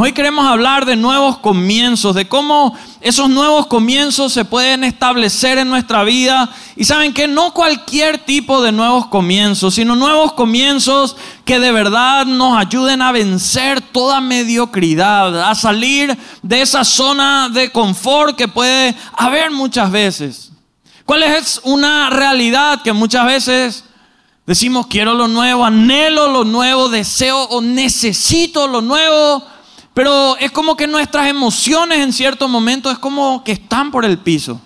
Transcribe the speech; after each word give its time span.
Hoy 0.00 0.12
queremos 0.12 0.46
hablar 0.46 0.86
de 0.86 0.94
nuevos 0.94 1.38
comienzos, 1.38 2.14
de 2.14 2.28
cómo 2.28 2.78
esos 3.00 3.28
nuevos 3.28 3.66
comienzos 3.66 4.32
se 4.32 4.44
pueden 4.44 4.84
establecer 4.84 5.58
en 5.58 5.68
nuestra 5.68 6.04
vida. 6.04 6.48
Y 6.76 6.84
saben 6.84 7.12
que 7.12 7.26
no 7.26 7.52
cualquier 7.52 8.18
tipo 8.18 8.62
de 8.62 8.70
nuevos 8.70 9.08
comienzos, 9.08 9.74
sino 9.74 9.96
nuevos 9.96 10.34
comienzos 10.34 11.16
que 11.44 11.58
de 11.58 11.72
verdad 11.72 12.26
nos 12.26 12.56
ayuden 12.56 13.02
a 13.02 13.10
vencer 13.10 13.80
toda 13.80 14.20
mediocridad, 14.20 15.50
a 15.50 15.56
salir 15.56 16.16
de 16.42 16.62
esa 16.62 16.84
zona 16.84 17.48
de 17.48 17.72
confort 17.72 18.36
que 18.36 18.46
puede 18.46 18.94
haber 19.14 19.50
muchas 19.50 19.90
veces. 19.90 20.52
¿Cuál 21.06 21.24
es 21.24 21.60
una 21.64 22.08
realidad 22.08 22.82
que 22.82 22.92
muchas 22.92 23.26
veces 23.26 23.84
decimos 24.46 24.86
quiero 24.86 25.14
lo 25.14 25.26
nuevo, 25.26 25.64
anhelo 25.64 26.28
lo 26.28 26.44
nuevo, 26.44 26.88
deseo 26.88 27.42
o 27.44 27.60
necesito 27.60 28.68
lo 28.68 28.80
nuevo? 28.80 29.57
Pero 29.98 30.36
es 30.36 30.52
como 30.52 30.76
que 30.76 30.86
nuestras 30.86 31.26
emociones 31.26 31.98
en 31.98 32.12
cierto 32.12 32.46
momento 32.46 32.88
es 32.88 33.00
como 33.00 33.42
que 33.42 33.50
están 33.50 33.90
por 33.90 34.04
el 34.04 34.18
piso. 34.18 34.60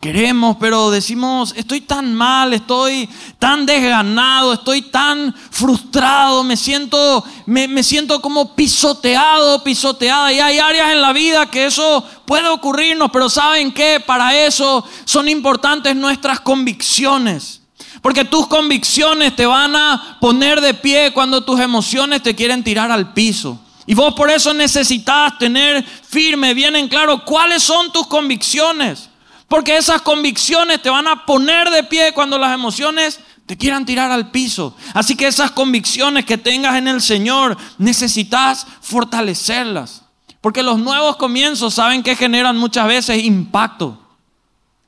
Queremos, 0.00 0.56
pero 0.58 0.90
decimos, 0.90 1.52
estoy 1.54 1.82
tan 1.82 2.14
mal, 2.14 2.54
estoy 2.54 3.06
tan 3.38 3.66
desganado, 3.66 4.54
estoy 4.54 4.80
tan 4.80 5.34
frustrado, 5.50 6.42
me 6.42 6.56
siento, 6.56 7.22
me, 7.44 7.82
siento 7.82 8.22
como 8.22 8.54
pisoteado, 8.54 9.62
pisoteada. 9.62 10.32
Y 10.32 10.40
hay 10.40 10.58
áreas 10.58 10.90
en 10.90 11.02
la 11.02 11.12
vida 11.12 11.50
que 11.50 11.66
eso 11.66 12.02
puede 12.24 12.48
ocurrirnos, 12.48 13.10
pero 13.10 13.28
¿saben 13.28 13.72
qué? 13.72 14.00
Para 14.00 14.34
eso 14.34 14.86
son 15.04 15.28
importantes 15.28 15.94
nuestras 15.94 16.40
convicciones. 16.40 17.60
Porque 18.00 18.24
tus 18.24 18.46
convicciones 18.46 19.36
te 19.36 19.44
van 19.44 19.76
a 19.76 20.16
poner 20.18 20.62
de 20.62 20.72
pie 20.72 21.12
cuando 21.12 21.44
tus 21.44 21.60
emociones 21.60 22.22
te 22.22 22.34
quieren 22.34 22.64
tirar 22.64 22.90
al 22.90 23.12
piso. 23.12 23.60
Y 23.88 23.94
vos 23.94 24.12
por 24.12 24.30
eso 24.30 24.52
necesitas 24.52 25.38
tener 25.38 25.82
firme, 25.82 26.52
bien 26.52 26.76
en 26.76 26.88
claro, 26.88 27.24
cuáles 27.24 27.62
son 27.62 27.90
tus 27.90 28.06
convicciones. 28.06 29.08
Porque 29.48 29.78
esas 29.78 30.02
convicciones 30.02 30.82
te 30.82 30.90
van 30.90 31.08
a 31.08 31.24
poner 31.24 31.70
de 31.70 31.82
pie 31.84 32.12
cuando 32.12 32.36
las 32.36 32.52
emociones 32.52 33.18
te 33.46 33.56
quieran 33.56 33.86
tirar 33.86 34.10
al 34.10 34.30
piso. 34.30 34.76
Así 34.92 35.16
que 35.16 35.26
esas 35.26 35.52
convicciones 35.52 36.26
que 36.26 36.36
tengas 36.36 36.76
en 36.76 36.86
el 36.86 37.00
Señor, 37.00 37.56
necesitas 37.78 38.66
fortalecerlas. 38.82 40.02
Porque 40.42 40.62
los 40.62 40.78
nuevos 40.78 41.16
comienzos 41.16 41.72
saben 41.72 42.02
que 42.02 42.14
generan 42.14 42.58
muchas 42.58 42.86
veces 42.88 43.24
impacto. 43.24 43.98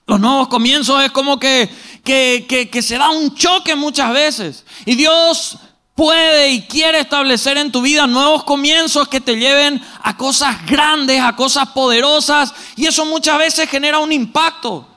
Los 0.06 0.20
nuevos 0.20 0.48
comienzos 0.48 1.02
es 1.02 1.10
como 1.10 1.40
que, 1.40 1.70
que, 2.04 2.68
que 2.70 2.82
se 2.82 2.98
da 2.98 3.08
un 3.08 3.34
choque 3.34 3.74
muchas 3.76 4.12
veces. 4.12 4.66
Y 4.84 4.94
Dios 4.94 5.56
puede 6.00 6.48
y 6.52 6.62
quiere 6.62 7.00
establecer 7.00 7.58
en 7.58 7.70
tu 7.70 7.82
vida 7.82 8.06
nuevos 8.06 8.44
comienzos 8.44 9.06
que 9.06 9.20
te 9.20 9.36
lleven 9.36 9.82
a 10.02 10.16
cosas 10.16 10.64
grandes, 10.64 11.20
a 11.20 11.36
cosas 11.36 11.68
poderosas. 11.74 12.54
Y 12.74 12.86
eso 12.86 13.04
muchas 13.04 13.36
veces 13.36 13.68
genera 13.68 13.98
un 13.98 14.10
impacto. 14.10 14.88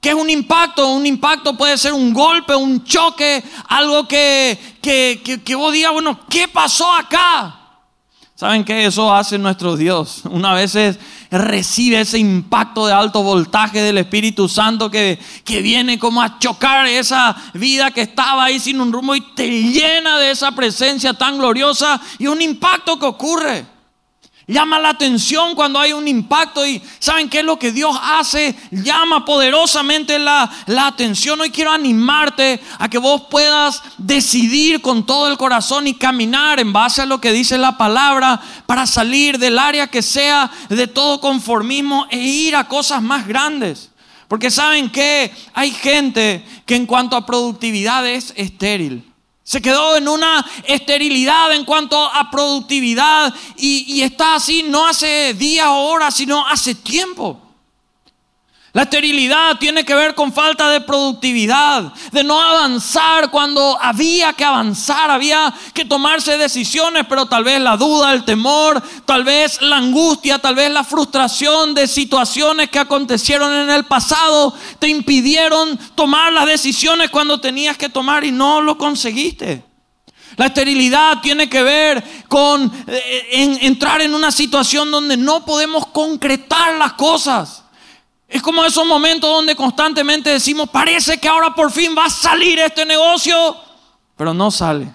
¿Qué 0.00 0.08
es 0.08 0.14
un 0.16 0.28
impacto? 0.28 0.88
Un 0.88 1.06
impacto 1.06 1.56
puede 1.56 1.78
ser 1.78 1.92
un 1.92 2.12
golpe, 2.12 2.52
un 2.56 2.82
choque, 2.82 3.44
algo 3.68 4.08
que, 4.08 4.58
que, 4.82 5.40
que, 5.44 5.54
vos 5.54 5.72
digas, 5.72 5.92
bueno, 5.92 6.18
¿qué 6.28 6.48
pasó 6.48 6.92
acá? 6.92 7.63
¿Saben 8.36 8.64
qué? 8.64 8.86
Eso 8.86 9.14
hace 9.14 9.38
nuestro 9.38 9.76
Dios. 9.76 10.22
Una 10.28 10.54
vez 10.54 10.76
recibe 11.30 12.00
ese 12.00 12.18
impacto 12.18 12.84
de 12.86 12.92
alto 12.92 13.22
voltaje 13.22 13.80
del 13.80 13.98
Espíritu 13.98 14.48
Santo 14.48 14.90
que, 14.90 15.20
que 15.44 15.62
viene 15.62 16.00
como 16.00 16.20
a 16.20 16.40
chocar 16.40 16.86
esa 16.86 17.36
vida 17.54 17.92
que 17.92 18.02
estaba 18.02 18.44
ahí 18.44 18.58
sin 18.58 18.80
un 18.80 18.92
rumbo 18.92 19.14
y 19.14 19.20
te 19.20 19.48
llena 19.48 20.18
de 20.18 20.32
esa 20.32 20.50
presencia 20.50 21.14
tan 21.14 21.38
gloriosa 21.38 22.00
y 22.18 22.26
un 22.26 22.42
impacto 22.42 22.98
que 22.98 23.06
ocurre. 23.06 23.73
Llama 24.46 24.78
la 24.78 24.90
atención 24.90 25.54
cuando 25.54 25.80
hay 25.80 25.94
un 25.94 26.06
impacto 26.06 26.66
y 26.66 26.82
¿saben 26.98 27.30
qué 27.30 27.38
es 27.38 27.44
lo 27.44 27.58
que 27.58 27.72
Dios 27.72 27.96
hace? 28.02 28.54
Llama 28.70 29.24
poderosamente 29.24 30.18
la, 30.18 30.50
la, 30.66 30.86
atención. 30.86 31.40
Hoy 31.40 31.50
quiero 31.50 31.70
animarte 31.70 32.60
a 32.78 32.90
que 32.90 32.98
vos 32.98 33.22
puedas 33.30 33.82
decidir 33.96 34.82
con 34.82 35.06
todo 35.06 35.28
el 35.28 35.38
corazón 35.38 35.86
y 35.86 35.94
caminar 35.94 36.60
en 36.60 36.74
base 36.74 37.00
a 37.00 37.06
lo 37.06 37.22
que 37.22 37.32
dice 37.32 37.56
la 37.56 37.78
palabra 37.78 38.38
para 38.66 38.86
salir 38.86 39.38
del 39.38 39.58
área 39.58 39.86
que 39.86 40.02
sea 40.02 40.50
de 40.68 40.88
todo 40.88 41.22
conformismo 41.22 42.06
e 42.10 42.18
ir 42.18 42.54
a 42.54 42.68
cosas 42.68 43.00
más 43.00 43.26
grandes. 43.26 43.92
Porque 44.28 44.50
saben 44.50 44.90
que 44.90 45.32
hay 45.54 45.70
gente 45.70 46.44
que 46.66 46.76
en 46.76 46.84
cuanto 46.84 47.16
a 47.16 47.24
productividad 47.24 48.06
es 48.06 48.34
estéril. 48.36 49.13
Se 49.44 49.60
quedó 49.60 49.98
en 49.98 50.08
una 50.08 50.44
esterilidad 50.64 51.52
en 51.52 51.66
cuanto 51.66 52.02
a 52.02 52.30
productividad 52.30 53.32
y, 53.58 54.00
está 54.00 54.36
así 54.36 54.62
no 54.62 54.86
hace 54.86 55.34
días 55.34 55.66
o 55.68 55.84
horas, 55.84 56.14
sino 56.14 56.48
hace 56.48 56.74
tiempo. 56.74 57.43
La 58.74 58.82
esterilidad 58.82 59.56
tiene 59.60 59.84
que 59.84 59.94
ver 59.94 60.16
con 60.16 60.32
falta 60.32 60.68
de 60.68 60.80
productividad, 60.80 61.92
de 62.10 62.24
no 62.24 62.42
avanzar 62.42 63.30
cuando 63.30 63.78
había 63.80 64.32
que 64.32 64.44
avanzar, 64.44 65.12
había 65.12 65.54
que 65.72 65.84
tomarse 65.84 66.36
decisiones, 66.36 67.06
pero 67.08 67.26
tal 67.26 67.44
vez 67.44 67.60
la 67.60 67.76
duda, 67.76 68.12
el 68.12 68.24
temor, 68.24 68.82
tal 69.06 69.22
vez 69.22 69.62
la 69.62 69.76
angustia, 69.76 70.40
tal 70.40 70.56
vez 70.56 70.72
la 70.72 70.82
frustración 70.82 71.72
de 71.72 71.86
situaciones 71.86 72.68
que 72.68 72.80
acontecieron 72.80 73.54
en 73.54 73.70
el 73.70 73.84
pasado 73.84 74.52
te 74.80 74.88
impidieron 74.88 75.78
tomar 75.94 76.32
las 76.32 76.46
decisiones 76.46 77.10
cuando 77.10 77.40
tenías 77.40 77.78
que 77.78 77.88
tomar 77.88 78.24
y 78.24 78.32
no 78.32 78.60
lo 78.60 78.76
conseguiste. 78.76 79.62
La 80.34 80.46
esterilidad 80.46 81.20
tiene 81.20 81.48
que 81.48 81.62
ver 81.62 82.02
con 82.26 82.72
eh, 82.88 83.58
entrar 83.60 84.02
en 84.02 84.16
una 84.16 84.32
situación 84.32 84.90
donde 84.90 85.16
no 85.16 85.44
podemos 85.44 85.86
concretar 85.86 86.74
las 86.74 86.94
cosas. 86.94 87.63
Es 88.34 88.42
como 88.42 88.64
esos 88.64 88.84
momentos 88.84 89.30
donde 89.30 89.54
constantemente 89.54 90.28
decimos, 90.28 90.68
parece 90.68 91.18
que 91.18 91.28
ahora 91.28 91.54
por 91.54 91.70
fin 91.70 91.94
va 91.96 92.06
a 92.06 92.10
salir 92.10 92.58
este 92.58 92.84
negocio, 92.84 93.56
pero 94.16 94.34
no 94.34 94.50
sale. 94.50 94.92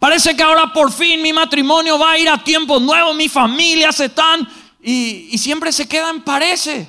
Parece 0.00 0.34
que 0.34 0.42
ahora 0.42 0.72
por 0.72 0.90
fin 0.90 1.22
mi 1.22 1.32
matrimonio 1.32 1.96
va 1.96 2.10
a 2.10 2.18
ir 2.18 2.28
a 2.28 2.42
tiempo 2.42 2.80
nuevo, 2.80 3.14
mi 3.14 3.28
familia 3.28 3.92
se 3.92 4.06
están 4.06 4.48
y, 4.82 5.28
y 5.30 5.38
siempre 5.38 5.70
se 5.70 5.86
quedan 5.86 6.22
parece. 6.22 6.88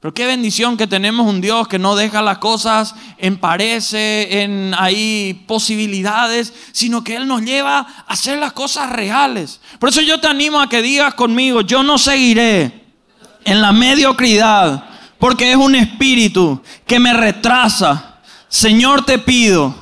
Pero 0.00 0.12
qué 0.12 0.26
bendición 0.26 0.76
que 0.76 0.88
tenemos 0.88 1.28
un 1.28 1.40
Dios 1.40 1.68
que 1.68 1.78
no 1.78 1.94
deja 1.94 2.20
las 2.20 2.38
cosas 2.38 2.96
en 3.16 3.36
parece, 3.38 4.42
en 4.42 4.74
ahí 4.76 5.44
posibilidades, 5.46 6.52
sino 6.72 7.04
que 7.04 7.14
Él 7.14 7.28
nos 7.28 7.42
lleva 7.42 7.78
a 7.78 8.04
hacer 8.08 8.40
las 8.40 8.54
cosas 8.54 8.90
reales. 8.90 9.60
Por 9.78 9.90
eso 9.90 10.00
yo 10.00 10.18
te 10.18 10.26
animo 10.26 10.60
a 10.60 10.68
que 10.68 10.82
digas 10.82 11.14
conmigo, 11.14 11.60
yo 11.60 11.84
no 11.84 11.96
seguiré 11.96 12.83
en 13.44 13.60
la 13.60 13.72
mediocridad, 13.72 14.84
porque 15.18 15.50
es 15.50 15.56
un 15.56 15.74
espíritu 15.74 16.60
que 16.86 16.98
me 16.98 17.12
retrasa. 17.12 18.20
Señor, 18.48 19.04
te 19.04 19.18
pido 19.18 19.74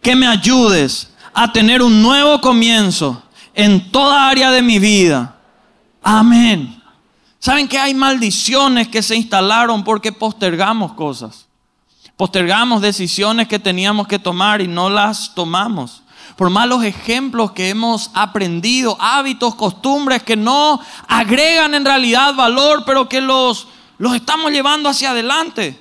que 0.00 0.14
me 0.14 0.26
ayudes 0.26 1.10
a 1.32 1.52
tener 1.52 1.82
un 1.82 2.00
nuevo 2.02 2.40
comienzo 2.40 3.22
en 3.54 3.90
toda 3.90 4.28
área 4.28 4.50
de 4.50 4.62
mi 4.62 4.78
vida. 4.78 5.36
Amén. 6.02 6.80
¿Saben 7.38 7.68
que 7.68 7.78
hay 7.78 7.94
maldiciones 7.94 8.88
que 8.88 9.02
se 9.02 9.16
instalaron 9.16 9.84
porque 9.84 10.12
postergamos 10.12 10.92
cosas? 10.92 11.46
Postergamos 12.16 12.80
decisiones 12.80 13.48
que 13.48 13.58
teníamos 13.58 14.06
que 14.06 14.18
tomar 14.18 14.60
y 14.60 14.68
no 14.68 14.88
las 14.88 15.34
tomamos 15.34 16.03
por 16.36 16.50
malos 16.50 16.82
ejemplos 16.84 17.52
que 17.52 17.68
hemos 17.68 18.10
aprendido, 18.14 18.96
hábitos, 19.00 19.54
costumbres 19.54 20.22
que 20.22 20.36
no 20.36 20.80
agregan 21.06 21.74
en 21.74 21.84
realidad 21.84 22.34
valor, 22.34 22.84
pero 22.84 23.08
que 23.08 23.20
los, 23.20 23.68
los 23.98 24.14
estamos 24.14 24.50
llevando 24.50 24.88
hacia 24.88 25.10
adelante. 25.10 25.78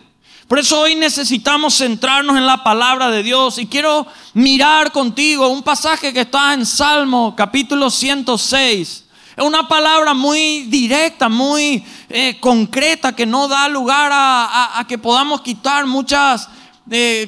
Por 0.47 0.59
eso 0.59 0.81
hoy 0.81 0.95
necesitamos 0.95 1.77
centrarnos 1.77 2.37
en 2.37 2.45
la 2.45 2.63
palabra 2.63 3.09
de 3.09 3.23
Dios 3.23 3.57
y 3.57 3.65
quiero 3.65 4.05
mirar 4.33 4.91
contigo 4.91 5.47
un 5.47 5.63
pasaje 5.63 6.13
que 6.13 6.21
está 6.21 6.53
en 6.53 6.65
Salmo 6.65 7.33
capítulo 7.35 7.89
106. 7.89 9.05
Es 9.35 9.43
una 9.43 9.67
palabra 9.67 10.13
muy 10.13 10.63
directa, 10.63 11.27
muy 11.27 11.83
eh, 12.07 12.37
concreta, 12.39 13.15
que 13.15 13.25
no 13.25 13.47
da 13.47 13.67
lugar 13.67 14.11
a 14.13 14.85
que 14.87 14.99
podamos 14.99 15.41
quitar 15.41 15.87
muchas 15.87 16.47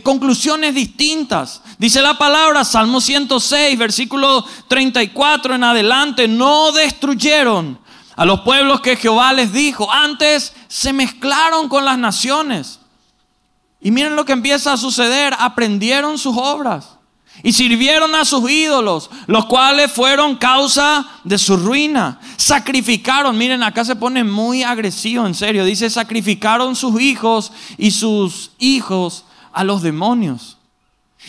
conclusiones 0.04 0.76
distintas. 0.76 1.62
Dice 1.78 2.02
la 2.02 2.18
palabra, 2.18 2.64
Salmo 2.66 3.00
106, 3.00 3.78
versículo 3.78 4.46
34 4.68 5.56
en 5.56 5.64
adelante, 5.64 6.28
no 6.28 6.72
destruyeron 6.72 7.80
a 8.16 8.26
los 8.26 8.42
pueblos 8.42 8.82
que 8.82 8.96
Jehová 8.96 9.34
les 9.34 9.52
dijo, 9.52 9.92
antes 9.92 10.54
se 10.68 10.94
mezclaron 10.94 11.68
con 11.70 11.86
las 11.86 11.98
naciones. 11.98 12.80
Y 13.82 13.92
miren 13.92 14.16
lo 14.16 14.26
que 14.26 14.34
empieza 14.34 14.74
a 14.74 14.78
suceder, 14.78 15.36
aprendieron 15.38 16.18
sus 16.18 16.36
obras 16.38 16.96
y 17.44 17.52
sirvieron 17.54 18.16
a 18.16 18.26
sus 18.26 18.50
ídolos, 18.50 19.10
los 19.28 19.46
cuales 19.46 19.92
fueron 19.92 20.38
causa 20.38 21.06
de 21.24 21.38
su 21.38 21.58
ruina. 21.58 22.20
Sacrificaron, 22.38 23.38
miren, 23.38 23.62
acá 23.62 23.84
se 23.84 23.96
pone 23.96 24.24
muy 24.24 24.64
agresivo, 24.64 25.28
en 25.28 25.36
serio, 25.36 25.66
dice, 25.66 25.90
sacrificaron 25.90 26.76
sus 26.76 27.00
hijos 27.00 27.52
y 27.78 27.92
sus 27.92 28.52
hijos 28.58 29.26
a 29.56 29.64
los 29.64 29.82
demonios. 29.82 30.58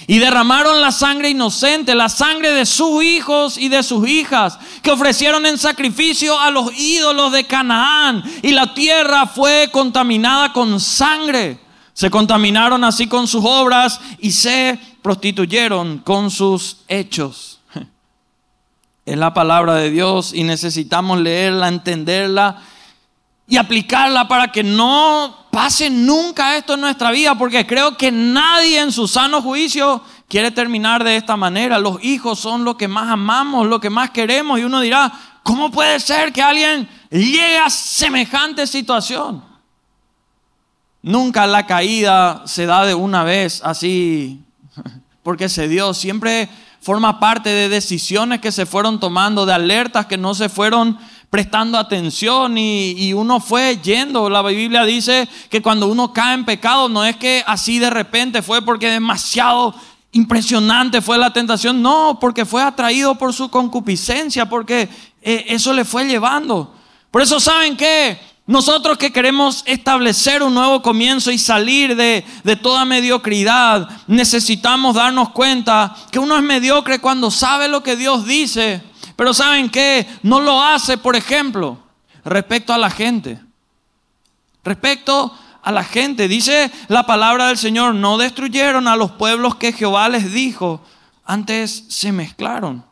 Y 0.07 0.19
derramaron 0.19 0.83
la 0.83 0.93
sangre 0.93 1.31
inocente, 1.31 1.95
la 1.95 2.11
sangre 2.11 2.51
de 2.51 2.67
sus 2.67 3.03
hijos 3.03 3.57
y 3.57 3.69
de 3.69 3.83
sus 3.83 4.07
hijas, 4.07 4.59
que 4.83 4.91
ofrecieron 4.91 5.47
en 5.47 5.57
sacrificio 5.57 6.39
a 6.39 6.51
los 6.51 6.71
ídolos 6.77 7.33
de 7.33 7.47
Canaán. 7.47 8.23
Y 8.43 8.51
la 8.51 8.75
tierra 8.75 9.27
fue 9.27 9.71
contaminada 9.73 10.53
con 10.53 10.81
sangre. 10.81 11.61
Se 11.95 12.11
contaminaron 12.11 12.85
así 12.85 13.07
con 13.07 13.27
sus 13.27 13.43
obras 13.43 14.01
y 14.19 14.33
se 14.33 14.79
prostituyeron 15.01 15.99
con 15.99 16.31
sus 16.31 16.79
hechos. 16.89 17.61
Es 19.07 19.17
la 19.17 19.33
palabra 19.33 19.77
de 19.77 19.91
Dios 19.91 20.35
y 20.35 20.43
necesitamos 20.43 21.21
leerla, 21.21 21.69
entenderla 21.69 22.61
y 23.47 23.57
aplicarla 23.57 24.27
para 24.27 24.51
que 24.51 24.63
no 24.63 25.47
pase 25.51 25.89
nunca 25.89 26.57
esto 26.57 26.75
en 26.75 26.81
nuestra 26.81 27.11
vida, 27.11 27.37
porque 27.37 27.67
creo 27.67 27.97
que 27.97 28.13
nadie 28.13 28.81
en 28.81 28.93
su 28.93 29.09
sano 29.09 29.41
juicio 29.41 30.03
quiere 30.29 30.51
terminar 30.51 31.05
de 31.05 31.17
esta 31.17 31.37
manera. 31.37 31.79
Los 31.79 32.03
hijos 32.05 32.39
son 32.39 32.65
lo 32.65 32.77
que 32.77 32.89
más 32.89 33.09
amamos, 33.09 33.67
lo 33.67 33.81
que 33.81 33.89
más 33.89 34.11
queremos, 34.11 34.59
y 34.59 34.65
uno 34.65 34.81
dirá, 34.81 35.13
¿cómo 35.43 35.71
puede 35.71 36.01
ser 36.01 36.33
que 36.33 36.43
alguien 36.43 36.89
llegue 37.11 37.59
a 37.59 37.71
semejante 37.71 38.67
situación? 38.67 39.43
Nunca 41.03 41.47
la 41.47 41.67
caída 41.67 42.43
se 42.47 42.67
da 42.67 42.85
de 42.85 42.95
una 42.95 43.23
vez 43.23 43.63
así, 43.65 44.43
porque 45.23 45.49
se 45.49 45.69
dio, 45.69 45.95
siempre 45.95 46.49
forma 46.81 47.19
parte 47.19 47.49
de 47.49 47.69
decisiones 47.69 48.41
que 48.41 48.53
se 48.53 48.67
fueron 48.67 49.01
tomando, 49.01 49.47
de 49.47 49.53
alertas 49.53 50.07
que 50.07 50.17
no 50.17 50.35
se 50.35 50.49
fueron 50.49 50.99
prestando 51.37 51.77
atención 51.77 52.57
y, 52.57 53.13
uno 53.13 53.41
fue 53.41 53.79
yendo. 53.83 54.31
La 54.31 54.41
Biblia 54.41 54.87
dice 54.87 55.29
que 55.51 55.61
cuando 55.61 55.87
uno 55.87 56.11
cae 56.11 56.33
en 56.33 56.47
pecado 56.47 56.89
no 56.89 57.05
es 57.05 57.17
que 57.17 57.45
así 57.47 57.79
de 57.79 57.91
repente 57.91 58.41
fue 58.41 58.63
porque 58.63 58.89
demasiado 58.89 59.75
impresionante 60.13 61.03
fue 61.03 61.19
la 61.19 61.35
tentación, 61.35 61.83
no, 61.83 62.17
porque 62.19 62.47
fue 62.47 62.63
atraído 62.63 63.17
por 63.17 63.35
su 63.35 63.51
concupiscencia, 63.51 64.49
porque 64.49 64.89
eh, 65.21 65.45
eso 65.49 65.75
le 65.75 65.85
fue 65.85 66.07
llevando. 66.07 66.73
Por 67.11 67.21
eso 67.21 67.39
saben 67.39 67.77
que 67.77 68.19
nosotros 68.47 68.97
que 68.97 69.13
queremos 69.13 69.63
establecer 69.67 70.43
un 70.43 70.55
nuevo 70.55 70.81
comienzo 70.81 71.31
y 71.31 71.37
salir 71.37 71.97
de, 71.97 72.25
de, 72.45 72.57
toda 72.57 72.87
mediocridad, 72.87 73.91
necesitamos 74.07 74.95
darnos 74.95 75.29
cuenta 75.33 75.95
que 76.11 76.19
uno 76.19 76.35
es 76.35 76.43
mediocre 76.43 76.99
cuando 76.99 77.31
sabe 77.31 77.69
lo 77.69 77.83
que 77.83 77.95
Dios 77.95 78.25
dice 78.25 78.83
pero 79.17 79.33
¿saben 79.33 79.71
qué? 79.71 80.07
No 80.23 80.41
lo 80.41 80.63
hace, 80.63 80.99
por 80.99 81.17
ejemplo, 81.17 81.79
respecto 82.25 82.73
a 82.73 82.79
la 82.79 82.91
gente. 82.91 83.41
Respecto 84.63 85.37
a 85.63 85.73
la 85.73 85.83
gente. 85.83 86.29
Dice 86.29 86.71
la 86.89 87.07
palabra 87.07 87.49
del 87.49 87.57
Señor, 87.57 87.95
no 87.95 88.19
destruyeron 88.19 88.87
a 88.87 88.97
los 88.97 89.13
pueblos 89.13 89.57
que 89.57 89.73
Jehová 89.73 90.09
les 90.11 90.33
dijo, 90.33 90.85
antes 91.25 91.85
se 91.89 92.13
mezclaron. 92.13 92.85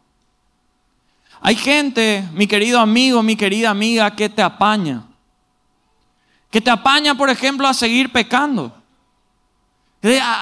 Hay 1.41 1.57
gente, 1.57 2.27
mi 2.33 2.47
querido 2.47 2.81
amigo, 2.81 3.23
mi 3.23 3.37
querida 3.37 3.69
amiga, 3.69 4.17
que 4.17 4.31
te 4.31 4.43
apaña. 4.43 5.05
Que 6.51 6.61
te 6.61 6.71
apaña, 6.71 7.15
por 7.15 7.29
ejemplo, 7.29 7.69
a 7.69 7.75
seguir 7.75 8.11
pecando. 8.11 8.75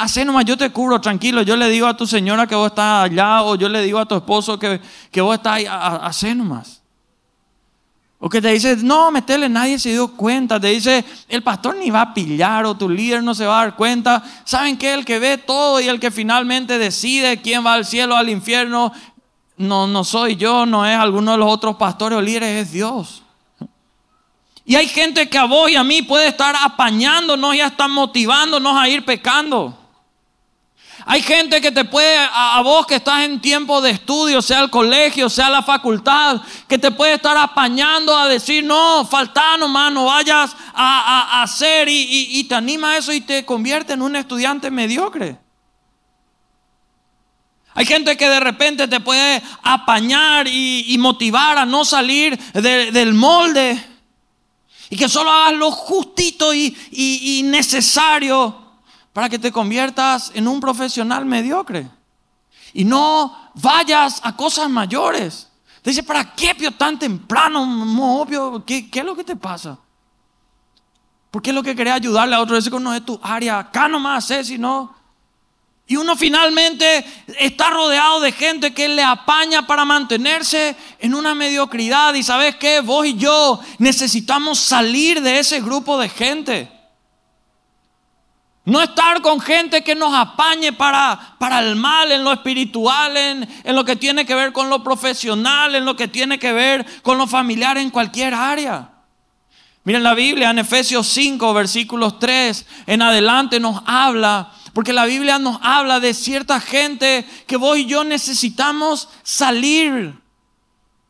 Hacé 0.00 0.24
nomás, 0.24 0.44
yo 0.44 0.56
te 0.56 0.70
cubro, 0.70 1.00
tranquilo. 1.00 1.42
Yo 1.42 1.56
le 1.56 1.68
digo 1.68 1.86
a 1.86 1.96
tu 1.96 2.04
señora 2.06 2.48
que 2.48 2.54
vos 2.56 2.68
estás 2.68 3.04
allá, 3.04 3.42
o 3.42 3.54
yo 3.54 3.68
le 3.68 3.80
digo 3.82 3.98
a 4.00 4.06
tu 4.06 4.16
esposo 4.16 4.58
que, 4.58 4.80
que 5.10 5.20
vos 5.20 5.36
estás 5.36 5.54
ahí, 5.54 5.66
hacé 5.68 6.34
nomás. 6.34 6.82
O 8.18 8.28
que 8.28 8.40
te 8.40 8.48
dice, 8.48 8.76
no, 8.76 9.10
metele, 9.10 9.48
nadie 9.48 9.78
se 9.78 9.90
dio 9.90 10.08
cuenta. 10.16 10.58
Te 10.58 10.68
dice, 10.68 11.04
el 11.28 11.42
pastor 11.42 11.76
ni 11.76 11.90
va 11.90 12.02
a 12.02 12.14
pillar 12.14 12.66
o 12.66 12.76
tu 12.76 12.88
líder 12.88 13.22
no 13.22 13.34
se 13.34 13.46
va 13.46 13.60
a 13.60 13.64
dar 13.64 13.76
cuenta. 13.76 14.22
¿Saben 14.44 14.76
qué? 14.76 14.94
El 14.94 15.04
que 15.04 15.20
ve 15.20 15.38
todo 15.38 15.80
y 15.80 15.88
el 15.88 16.00
que 16.00 16.10
finalmente 16.10 16.78
decide 16.78 17.40
quién 17.40 17.64
va 17.64 17.74
al 17.74 17.84
cielo 17.84 18.14
o 18.14 18.18
al 18.18 18.30
infierno, 18.30 18.92
no, 19.56 19.86
no 19.86 20.02
soy 20.02 20.36
yo, 20.36 20.66
no 20.66 20.86
es 20.86 20.96
alguno 20.96 21.32
de 21.32 21.38
los 21.38 21.50
otros 21.50 21.76
pastores 21.76 22.18
o 22.18 22.22
líderes, 22.22 22.66
es 22.66 22.72
Dios. 22.72 23.21
Y 24.64 24.76
hay 24.76 24.88
gente 24.88 25.28
que 25.28 25.38
a 25.38 25.44
vos 25.44 25.70
y 25.70 25.76
a 25.76 25.84
mí 25.84 26.02
puede 26.02 26.28
estar 26.28 26.54
apañándonos 26.60 27.54
y 27.54 27.60
hasta 27.60 27.88
motivándonos 27.88 28.76
a 28.76 28.88
ir 28.88 29.04
pecando. 29.04 29.78
Hay 31.04 31.20
gente 31.20 31.60
que 31.60 31.72
te 31.72 31.84
puede, 31.84 32.16
a, 32.16 32.60
vos 32.62 32.86
que 32.86 32.96
estás 32.96 33.24
en 33.24 33.40
tiempo 33.40 33.80
de 33.80 33.90
estudio, 33.90 34.40
sea 34.40 34.60
el 34.60 34.70
colegio, 34.70 35.28
sea 35.28 35.50
la 35.50 35.62
facultad, 35.62 36.40
que 36.68 36.78
te 36.78 36.92
puede 36.92 37.14
estar 37.14 37.36
apañando 37.36 38.16
a 38.16 38.28
decir, 38.28 38.62
no, 38.62 39.04
falta 39.04 39.56
nomás, 39.56 39.92
no 39.92 40.04
vayas 40.04 40.54
a, 40.72 41.42
hacer 41.42 41.88
y, 41.90 42.44
te 42.44 42.54
anima 42.54 42.92
a 42.92 42.96
eso 42.98 43.12
y 43.12 43.20
te 43.20 43.44
convierte 43.44 43.94
en 43.94 44.02
un 44.02 44.14
estudiante 44.14 44.70
mediocre. 44.70 45.38
Hay 47.74 47.86
gente 47.86 48.16
que 48.16 48.28
de 48.28 48.38
repente 48.38 48.86
te 48.86 49.00
puede 49.00 49.42
apañar 49.62 50.46
y, 50.46 50.96
motivar 50.98 51.58
a 51.58 51.66
no 51.66 51.84
salir 51.84 52.38
del 52.52 53.14
molde. 53.14 53.91
Y 54.92 54.96
que 54.96 55.08
solo 55.08 55.30
hagas 55.30 55.54
lo 55.54 55.70
justito 55.70 56.52
y, 56.52 57.40
necesario 57.46 58.54
para 59.14 59.30
que 59.30 59.38
te 59.38 59.50
conviertas 59.50 60.30
en 60.34 60.46
un 60.46 60.60
profesional 60.60 61.24
mediocre. 61.24 61.88
Y 62.74 62.84
no 62.84 63.34
vayas 63.54 64.20
a 64.22 64.36
cosas 64.36 64.68
mayores. 64.68 65.48
Te 65.80 65.88
dice, 65.88 66.02
¿para 66.02 66.34
qué 66.34 66.54
pio 66.54 66.72
tan 66.72 66.98
temprano? 66.98 67.62
obvio, 68.20 68.62
¿qué, 68.66 68.90
¿qué, 68.90 68.98
es 68.98 69.06
lo 69.06 69.16
que 69.16 69.24
te 69.24 69.34
pasa? 69.34 69.78
¿Por 71.30 71.40
qué 71.40 71.48
es 71.48 71.56
lo 71.56 71.62
que 71.62 71.74
querés 71.74 71.94
ayudarle 71.94 72.36
a 72.36 72.42
otro? 72.42 72.58
Ese 72.58 72.68
no 72.68 72.92
es 72.92 73.02
tu 73.02 73.18
área. 73.22 73.60
Acá 73.60 73.88
nomás 73.88 74.26
sé, 74.26 74.44
si 74.44 74.58
no, 74.58 74.94
y 75.92 75.96
uno 75.96 76.16
finalmente 76.16 77.04
está 77.38 77.68
rodeado 77.68 78.20
de 78.20 78.32
gente 78.32 78.72
que 78.72 78.88
le 78.88 79.02
apaña 79.02 79.66
para 79.66 79.84
mantenerse 79.84 80.74
en 80.98 81.14
una 81.14 81.34
mediocridad. 81.34 82.14
Y 82.14 82.22
sabes 82.22 82.56
qué, 82.56 82.80
vos 82.80 83.04
y 83.04 83.14
yo 83.18 83.60
necesitamos 83.76 84.58
salir 84.58 85.20
de 85.20 85.38
ese 85.38 85.60
grupo 85.60 85.98
de 85.98 86.08
gente. 86.08 86.72
No 88.64 88.80
estar 88.80 89.20
con 89.20 89.38
gente 89.38 89.84
que 89.84 89.94
nos 89.94 90.14
apañe 90.14 90.72
para, 90.72 91.36
para 91.38 91.60
el 91.60 91.76
mal, 91.76 92.10
en 92.10 92.24
lo 92.24 92.32
espiritual, 92.32 93.14
en, 93.14 93.46
en 93.62 93.76
lo 93.76 93.84
que 93.84 93.96
tiene 93.96 94.24
que 94.24 94.34
ver 94.34 94.54
con 94.54 94.70
lo 94.70 94.82
profesional, 94.82 95.74
en 95.74 95.84
lo 95.84 95.94
que 95.94 96.08
tiene 96.08 96.38
que 96.38 96.54
ver 96.54 96.86
con 97.02 97.18
lo 97.18 97.26
familiar, 97.26 97.76
en 97.76 97.90
cualquier 97.90 98.32
área. 98.32 98.88
Miren 99.84 100.04
la 100.04 100.14
Biblia 100.14 100.48
en 100.48 100.58
Efesios 100.60 101.06
5, 101.08 101.52
versículos 101.52 102.18
3 102.18 102.66
en 102.86 103.02
adelante 103.02 103.60
nos 103.60 103.82
habla 103.84 104.52
porque 104.72 104.92
la 104.92 105.04
Biblia 105.04 105.38
nos 105.38 105.58
habla 105.62 106.00
de 106.00 106.14
cierta 106.14 106.58
gente 106.60 107.26
que 107.46 107.56
vos 107.56 107.76
y 107.76 107.86
yo 107.86 108.04
necesitamos 108.04 109.08
salir. 109.22 110.14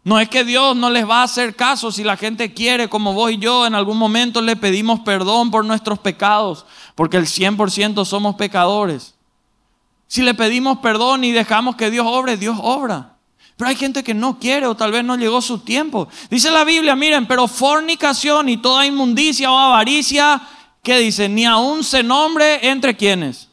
No 0.05 0.19
es 0.19 0.29
que 0.29 0.44
Dios 0.44 0.75
no 0.75 0.91
les 0.91 1.09
va 1.09 1.20
a 1.20 1.25
hacer 1.25 1.55
caso 1.55 1.93
si 1.93 2.02
la 2.02 2.16
gente 2.16 2.52
quiere, 2.52 2.88
como 2.88 3.12
vos 3.12 3.31
y 3.31 3.38
yo, 3.38 3.66
en 3.66 3.75
algún 3.76 3.99
momento 3.99 4.40
le 4.40 4.57
pedimos 4.57 5.00
perdón 5.00 5.52
por 5.52 5.64
nuestros 5.64 6.00
pecados, 6.00 6.66
porque 6.97 7.19
el 7.19 7.26
100% 7.26 8.04
somos 8.04 8.35
pecadores. 8.35 9.14
Si 10.09 10.23
le 10.23 10.35
pedimos 10.35 10.78
perdón 10.78 11.23
y 11.23 11.31
dejamos 11.31 11.76
que 11.76 11.90
Dios 11.90 12.04
obre, 12.09 12.37
Dios 12.37 12.59
obra. 12.61 13.16
Pero 13.57 13.69
hay 13.69 13.76
gente 13.76 14.02
que 14.02 14.12
no 14.12 14.40
quiere 14.40 14.66
o 14.66 14.75
tal 14.75 14.90
vez 14.90 15.04
no 15.04 15.16
llegó 15.16 15.40
su 15.40 15.61
tiempo. 15.61 16.09
Dice 16.31 16.50
la 16.50 16.64
Biblia, 16.64 16.97
miren, 16.97 17.26
pero 17.26 17.47
fornicación 17.47 18.49
y 18.49 18.57
toda 18.57 18.85
inmundicia 18.85 19.52
o 19.52 19.57
avaricia, 19.57 20.42
¿qué 20.83 20.99
dice? 20.99 21.28
Ni 21.28 21.47
aún 21.47 21.85
se 21.85 22.02
nombre 22.02 22.69
entre 22.69 22.97
quienes 22.97 23.51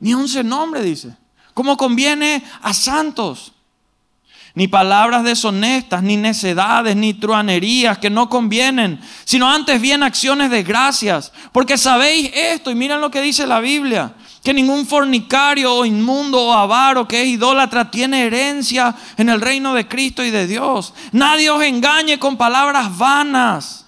ni 0.00 0.14
un 0.14 0.26
nombre, 0.44 0.82
dice. 0.82 1.16
Como 1.54 1.76
conviene 1.76 2.42
a 2.62 2.74
santos. 2.74 3.52
Ni 4.54 4.68
palabras 4.68 5.22
deshonestas, 5.22 6.02
ni 6.02 6.16
necedades, 6.16 6.96
ni 6.96 7.12
truanerías 7.12 7.98
que 7.98 8.08
no 8.08 8.30
convienen, 8.30 8.98
sino 9.26 9.50
antes 9.50 9.80
bien 9.82 10.02
acciones 10.02 10.50
de 10.50 10.62
gracias. 10.62 11.30
Porque 11.52 11.76
sabéis 11.76 12.30
esto, 12.34 12.70
y 12.70 12.74
miren 12.74 13.02
lo 13.02 13.10
que 13.10 13.20
dice 13.20 13.46
la 13.46 13.60
Biblia, 13.60 14.14
que 14.42 14.54
ningún 14.54 14.86
fornicario 14.86 15.74
o 15.74 15.84
inmundo 15.84 16.40
o 16.40 16.52
avaro 16.52 17.06
que 17.06 17.20
es 17.20 17.28
idólatra 17.28 17.90
tiene 17.90 18.24
herencia 18.24 18.94
en 19.18 19.28
el 19.28 19.42
reino 19.42 19.74
de 19.74 19.88
Cristo 19.88 20.24
y 20.24 20.30
de 20.30 20.46
Dios. 20.46 20.94
Nadie 21.12 21.50
os 21.50 21.62
engañe 21.62 22.18
con 22.18 22.38
palabras 22.38 22.96
vanas 22.96 23.85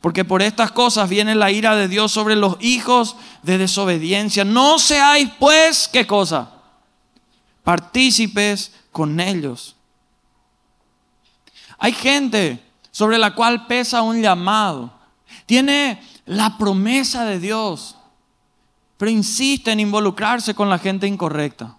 porque 0.00 0.24
por 0.24 0.40
estas 0.40 0.72
cosas 0.72 1.08
viene 1.08 1.34
la 1.34 1.50
ira 1.50 1.76
de 1.76 1.88
Dios 1.88 2.10
sobre 2.10 2.34
los 2.34 2.56
hijos 2.60 3.16
de 3.42 3.58
desobediencia. 3.58 4.44
No 4.44 4.78
seáis 4.78 5.30
pues, 5.38 5.88
¿qué 5.88 6.06
cosa? 6.06 6.50
Partícipes 7.62 8.72
con 8.92 9.20
ellos. 9.20 9.76
Hay 11.78 11.92
gente 11.92 12.62
sobre 12.90 13.18
la 13.18 13.34
cual 13.34 13.66
pesa 13.66 14.02
un 14.02 14.22
llamado. 14.22 14.92
Tiene 15.44 16.02
la 16.24 16.56
promesa 16.56 17.24
de 17.24 17.38
Dios, 17.38 17.96
pero 18.96 19.10
insiste 19.10 19.70
en 19.70 19.80
involucrarse 19.80 20.54
con 20.54 20.70
la 20.70 20.78
gente 20.78 21.06
incorrecta. 21.06 21.76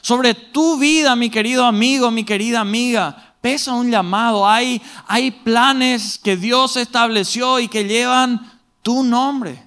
Sobre 0.00 0.34
tu 0.34 0.78
vida, 0.78 1.16
mi 1.16 1.30
querido 1.30 1.64
amigo, 1.64 2.10
mi 2.10 2.24
querida 2.24 2.60
amiga, 2.60 3.33
pesa 3.44 3.74
un 3.74 3.90
llamado, 3.90 4.48
hay, 4.48 4.80
hay 5.06 5.30
planes 5.30 6.18
que 6.18 6.34
Dios 6.34 6.78
estableció 6.78 7.60
y 7.60 7.68
que 7.68 7.84
llevan 7.84 8.58
tu 8.80 9.02
nombre. 9.04 9.62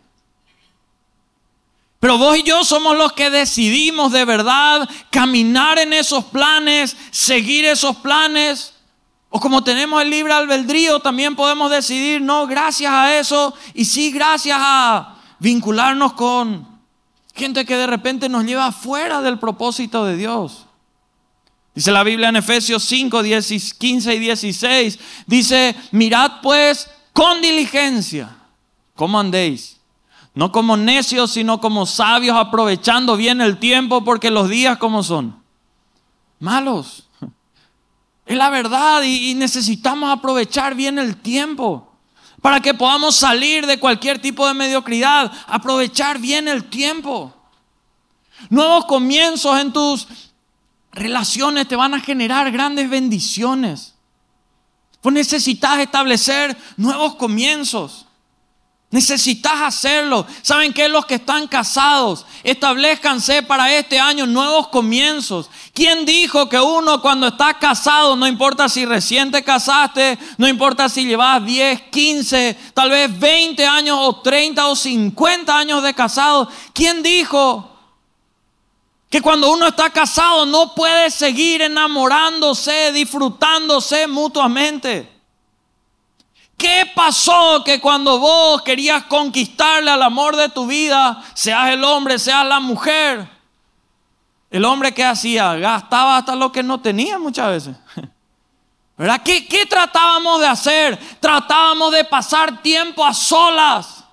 Pero 1.99 2.17
vos 2.17 2.35
y 2.39 2.41
yo 2.41 2.63
somos 2.63 2.97
los 2.97 3.13
que 3.13 3.29
decidimos 3.29 4.11
de 4.11 4.25
verdad 4.25 4.89
caminar 5.11 5.77
en 5.77 5.93
esos 5.93 6.25
planes, 6.25 6.97
seguir 7.11 7.65
esos 7.65 7.97
planes. 7.97 8.73
O 9.29 9.39
como 9.39 9.63
tenemos 9.63 10.01
el 10.01 10.09
libre 10.09 10.33
albedrío, 10.33 10.99
también 10.99 11.35
podemos 11.35 11.69
decidir, 11.69 12.19
no, 12.19 12.47
gracias 12.47 12.91
a 12.91 13.19
eso, 13.19 13.53
y 13.75 13.85
sí, 13.85 14.09
gracias 14.09 14.57
a 14.59 15.17
vincularnos 15.37 16.13
con 16.13 16.67
gente 17.35 17.63
que 17.63 17.77
de 17.77 17.85
repente 17.85 18.27
nos 18.27 18.43
lleva 18.43 18.71
fuera 18.71 19.21
del 19.21 19.37
propósito 19.37 20.03
de 20.03 20.17
Dios. 20.17 20.66
Dice 21.77 21.91
la 21.91 22.03
Biblia 22.03 22.29
en 22.29 22.37
Efesios 22.37 22.83
5, 22.85 23.21
15 23.77 24.15
y 24.15 24.19
16, 24.19 24.99
dice, 25.27 25.75
mirad 25.91 26.41
pues 26.41 26.89
con 27.13 27.39
diligencia 27.39 28.35
cómo 28.95 29.19
andéis 29.19 29.77
no 30.37 30.51
como 30.51 30.77
necios, 30.77 31.31
sino 31.31 31.59
como 31.59 31.87
sabios, 31.87 32.37
aprovechando 32.37 33.17
bien 33.17 33.41
el 33.41 33.57
tiempo, 33.57 34.03
porque 34.03 34.29
los 34.29 34.49
días 34.49 34.77
como 34.77 35.01
son. 35.01 35.35
Malos. 36.39 37.07
Es 38.27 38.37
la 38.37 38.51
verdad 38.51 39.01
y, 39.03 39.33
necesitamos 39.33 40.11
aprovechar 40.11 40.75
bien 40.75 40.99
el 40.99 41.15
tiempo 41.15 41.91
para 42.41 42.59
que 42.59 42.73
podamos 42.73 43.15
salir 43.15 43.65
de 43.65 43.79
cualquier 43.79 44.21
tipo 44.21 44.45
de 44.47 44.53
mediocridad. 44.53 45.31
Aprovechar 45.47 46.19
bien 46.19 46.47
el 46.47 46.65
tiempo. 46.65 47.33
Nuevos 48.49 48.85
comienzos 48.85 49.59
en 49.59 49.73
tus 49.73 50.07
relaciones 50.97 51.67
te 51.67 51.75
van 51.75 51.93
a 51.93 51.99
generar 51.99 52.51
grandes 52.51 52.89
bendiciones. 52.89 53.93
Pues 55.01 55.13
necesitas 55.13 55.79
establecer 55.79 56.57
nuevos 56.75 57.15
comienzos. 57.15 58.07
Necesitas 58.89 59.61
hacerlo. 59.61 60.25
¿Saben 60.41 60.71
qué? 60.71 60.87
Los 60.87 61.05
que 61.05 61.15
están 61.15 61.47
casados, 61.47 62.25
establezcanse 62.41 63.43
para 63.43 63.73
este 63.73 63.99
año 63.99 64.25
nuevos 64.25 64.69
comienzos. 64.69 65.49
¿Quién 65.73 66.05
dijo 66.05 66.47
que 66.47 66.57
uno 66.57 67.01
cuando 67.01 67.27
está 67.27 67.59
casado, 67.59 68.15
no 68.15 68.25
importa 68.25 68.69
si 68.69 68.85
recién 68.85 69.29
te 69.29 69.43
casaste, 69.43 70.17
no 70.37 70.47
importa 70.47 70.87
si 70.87 71.05
llevas 71.05 71.45
10, 71.45 71.81
15, 71.91 72.57
tal 72.73 72.89
vez 72.89 73.19
20 73.19 73.65
años 73.65 73.97
o 73.99 74.21
30 74.21 74.67
o 74.67 74.75
50 74.75 75.57
años 75.57 75.83
de 75.83 75.93
casado, 75.93 76.49
¿quién 76.73 77.03
dijo 77.03 77.76
que 79.09 79.21
cuando 79.21 79.51
uno 79.51 79.67
está 79.67 79.89
casado 79.89 80.45
no 80.45 80.75
puede 80.75 81.09
seguir 81.09 81.61
enamorándose, 81.61 82.91
disfrutándose 82.91 84.07
mutuamente? 84.07 85.17
¿Qué 86.57 86.91
pasó 86.95 87.63
que 87.63 87.79
cuando 87.79 88.19
vos 88.19 88.63
querías 88.63 89.03
conquistarle 89.03 89.91
al 89.91 90.01
amor 90.01 90.35
de 90.35 90.49
tu 90.49 90.65
vida, 90.65 91.23
seas 91.35 91.71
el 91.71 91.83
hombre, 91.83 92.17
seas 92.17 92.45
la 92.45 92.59
mujer, 92.59 93.29
el 94.49 94.65
hombre 94.65 94.91
que 94.91 95.05
hacía, 95.05 95.55
gastaba 95.55 96.17
hasta 96.17 96.35
lo 96.35 96.51
que 96.51 96.63
no 96.63 96.81
tenía 96.81 97.19
muchas 97.19 97.49
veces? 97.49 97.77
¿Verdad? 98.97 99.21
¿Qué, 99.23 99.47
¿Qué 99.47 99.67
tratábamos 99.67 100.39
de 100.41 100.47
hacer? 100.47 100.99
Tratábamos 101.19 101.91
de 101.91 102.03
pasar 102.03 102.63
tiempo 102.63 103.05
a 103.05 103.13
solas. 103.13 104.03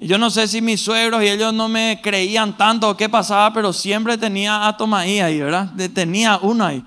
Yo 0.00 0.16
no 0.16 0.30
sé 0.30 0.46
si 0.46 0.60
mis 0.60 0.80
suegros 0.80 1.24
y 1.24 1.28
ellos 1.28 1.52
no 1.52 1.68
me 1.68 2.00
creían 2.00 2.56
tanto 2.56 2.96
qué 2.96 3.08
pasaba, 3.08 3.52
pero 3.52 3.72
siempre 3.72 4.16
tenía 4.16 4.68
a 4.68 4.76
Tomaí 4.76 5.18
ahí, 5.18 5.40
¿verdad? 5.40 5.70
Tenía 5.92 6.38
uno 6.40 6.64
ahí. 6.64 6.84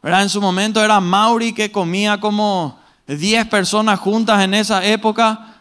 ¿Verdad? 0.00 0.22
En 0.22 0.28
su 0.28 0.40
momento 0.40 0.84
era 0.84 1.00
Mauri 1.00 1.52
que 1.52 1.72
comía 1.72 2.20
como 2.20 2.78
10 3.08 3.48
personas 3.48 3.98
juntas 3.98 4.44
en 4.44 4.54
esa 4.54 4.84
época, 4.84 5.56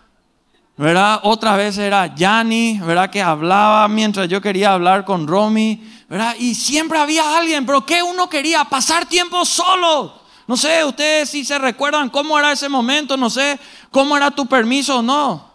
¿verdad? 0.78 1.20
Otras 1.24 1.58
veces 1.58 1.80
era 1.80 2.14
Yanni, 2.14 2.80
¿verdad? 2.80 3.10
Que 3.10 3.24
hablaba 3.24 3.88
mientras 3.88 4.28
yo 4.28 4.40
quería 4.40 4.74
hablar 4.74 5.04
con 5.04 5.26
Romy, 5.26 5.82
¿verdad? 6.08 6.36
Y 6.38 6.54
siempre 6.54 7.00
había 7.00 7.38
alguien, 7.38 7.66
pero 7.66 7.86
¿qué 7.86 8.04
uno 8.04 8.30
quería? 8.30 8.66
Pasar 8.66 9.08
tiempo 9.08 9.46
solo. 9.46 10.22
No 10.46 10.58
sé, 10.58 10.84
ustedes 10.84 11.30
si 11.30 11.44
se 11.44 11.58
recuerdan 11.58 12.10
cómo 12.10 12.38
era 12.38 12.52
ese 12.52 12.70
momento, 12.70 13.18
no 13.18 13.32
sé 13.32 13.60
cómo 13.90 14.16
era 14.16 14.30
tu 14.30 14.46
permiso 14.46 15.00
o 15.00 15.02
no. 15.02 15.53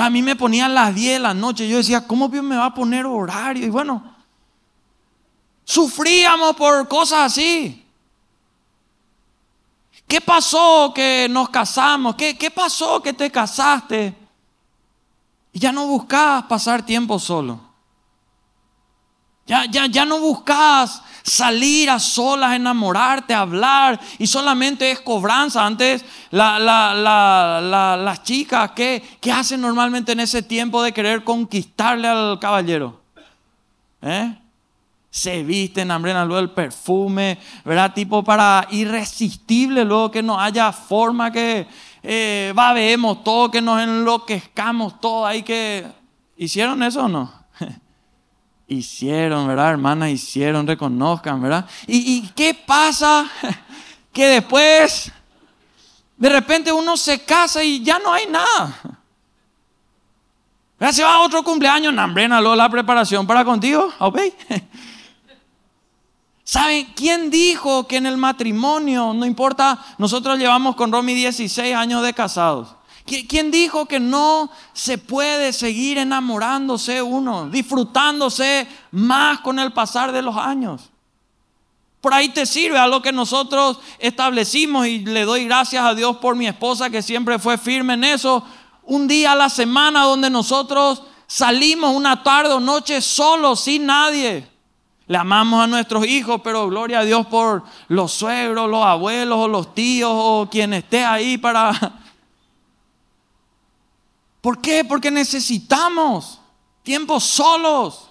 A 0.00 0.10
mí 0.10 0.22
me 0.22 0.36
ponían 0.36 0.74
las 0.74 0.94
10 0.94 1.14
de 1.14 1.18
la 1.18 1.34
noche, 1.34 1.68
yo 1.68 1.78
decía, 1.78 2.06
¿cómo 2.06 2.28
me 2.28 2.56
va 2.56 2.66
a 2.66 2.74
poner 2.74 3.04
horario? 3.04 3.66
Y 3.66 3.70
bueno, 3.70 4.14
sufríamos 5.64 6.54
por 6.54 6.86
cosas 6.86 7.32
así. 7.32 7.84
¿Qué 10.06 10.20
pasó 10.20 10.92
que 10.94 11.26
nos 11.28 11.48
casamos? 11.50 12.14
¿Qué, 12.14 12.38
qué 12.38 12.50
pasó 12.50 13.02
que 13.02 13.12
te 13.12 13.30
casaste? 13.30 14.16
Y 15.52 15.58
ya 15.58 15.72
no 15.72 15.86
buscabas 15.86 16.44
pasar 16.44 16.86
tiempo 16.86 17.18
solo. 17.18 17.60
Ya, 19.46 19.64
ya, 19.66 19.86
ya 19.86 20.04
no 20.04 20.20
buscas 20.20 21.02
salir 21.28 21.90
a 21.90 21.98
solas, 21.98 22.54
enamorarte, 22.54 23.34
hablar 23.34 24.00
y 24.18 24.26
solamente 24.26 24.90
es 24.90 25.00
cobranza. 25.00 25.64
Antes 25.64 26.04
las 26.30 28.22
chicas, 28.22 28.72
¿qué, 28.74 29.02
¿qué 29.20 29.32
hacen 29.32 29.60
normalmente 29.60 30.12
en 30.12 30.20
ese 30.20 30.42
tiempo 30.42 30.82
de 30.82 30.92
querer 30.92 31.24
conquistarle 31.24 32.08
al 32.08 32.38
caballero? 32.38 33.00
¿Eh? 34.02 34.34
se 35.10 35.42
visten, 35.42 35.90
hambrenan 35.90 36.28
luego 36.28 36.42
el 36.42 36.50
perfume, 36.50 37.38
¿verdad? 37.64 37.92
Tipo 37.92 38.22
para 38.22 38.66
irresistible, 38.70 39.84
luego 39.84 40.10
que 40.10 40.22
no 40.22 40.38
haya 40.38 40.70
forma 40.70 41.32
que 41.32 41.66
eh, 42.02 42.52
babemos 42.54 43.24
todo, 43.24 43.50
que 43.50 43.60
nos 43.60 43.82
enloquezcamos 43.82 45.00
todo, 45.00 45.26
ahí 45.26 45.42
que... 45.42 45.86
¿Hicieron 46.40 46.80
eso 46.84 47.06
o 47.06 47.08
no? 47.08 47.37
Hicieron, 48.68 49.48
¿verdad, 49.48 49.70
hermanas? 49.70 50.10
Hicieron, 50.10 50.66
reconozcan, 50.66 51.40
¿verdad? 51.40 51.66
¿Y, 51.86 52.18
¿Y 52.18 52.28
qué 52.36 52.54
pasa? 52.54 53.28
que 54.12 54.26
después, 54.26 55.10
de 56.16 56.28
repente 56.28 56.72
uno 56.72 56.96
se 56.96 57.24
casa 57.24 57.62
y 57.62 57.82
ya 57.82 57.98
no 57.98 58.12
hay 58.12 58.26
nada. 58.26 58.98
Se 60.92 61.02
va 61.02 61.16
a 61.16 61.20
otro 61.20 61.42
cumpleaños, 61.42 61.92
nambrena 61.92 62.40
luego 62.40 62.54
la 62.54 62.68
preparación 62.68 63.26
para 63.26 63.44
contigo, 63.44 63.92
¿ok? 63.98 64.18
¿Saben 66.44 66.86
quién 66.94 67.30
dijo 67.30 67.86
que 67.86 67.96
en 67.96 68.06
el 68.06 68.16
matrimonio, 68.16 69.12
no 69.12 69.26
importa, 69.26 69.84
nosotros 69.98 70.38
llevamos 70.38 70.76
con 70.76 70.90
Romy 70.90 71.14
16 71.14 71.74
años 71.74 72.02
de 72.02 72.14
casados? 72.14 72.77
¿Quién 73.08 73.50
dijo 73.50 73.86
que 73.86 73.98
no 73.98 74.50
se 74.74 74.98
puede 74.98 75.52
seguir 75.52 75.96
enamorándose 75.96 77.00
uno, 77.00 77.48
disfrutándose 77.48 78.68
más 78.90 79.40
con 79.40 79.58
el 79.58 79.72
pasar 79.72 80.12
de 80.12 80.22
los 80.22 80.36
años? 80.36 80.90
Por 82.00 82.14
ahí 82.14 82.28
te 82.28 82.46
sirve 82.46 82.78
a 82.78 82.86
lo 82.86 83.02
que 83.02 83.12
nosotros 83.12 83.80
establecimos 83.98 84.86
y 84.86 85.00
le 85.00 85.24
doy 85.24 85.46
gracias 85.46 85.84
a 85.84 85.94
Dios 85.94 86.18
por 86.18 86.36
mi 86.36 86.46
esposa 86.46 86.90
que 86.90 87.02
siempre 87.02 87.38
fue 87.38 87.58
firme 87.58 87.94
en 87.94 88.04
eso. 88.04 88.44
Un 88.84 89.08
día 89.08 89.32
a 89.32 89.36
la 89.36 89.48
semana 89.48 90.04
donde 90.04 90.30
nosotros 90.30 91.02
salimos 91.26 91.96
una 91.96 92.22
tarde 92.22 92.52
o 92.54 92.60
noche 92.60 93.00
solos, 93.00 93.60
sin 93.60 93.86
nadie. 93.86 94.46
Le 95.08 95.16
amamos 95.16 95.64
a 95.64 95.66
nuestros 95.66 96.06
hijos, 96.06 96.40
pero 96.44 96.68
gloria 96.68 97.00
a 97.00 97.04
Dios 97.04 97.26
por 97.26 97.64
los 97.88 98.12
suegros, 98.12 98.70
los 98.70 98.84
abuelos 98.84 99.38
o 99.38 99.48
los 99.48 99.74
tíos 99.74 100.10
o 100.12 100.48
quien 100.50 100.74
esté 100.74 101.04
ahí 101.04 101.38
para... 101.38 102.04
¿Por 104.40 104.60
qué? 104.60 104.84
Porque 104.84 105.10
necesitamos 105.10 106.40
tiempos 106.82 107.24
solos. 107.24 108.08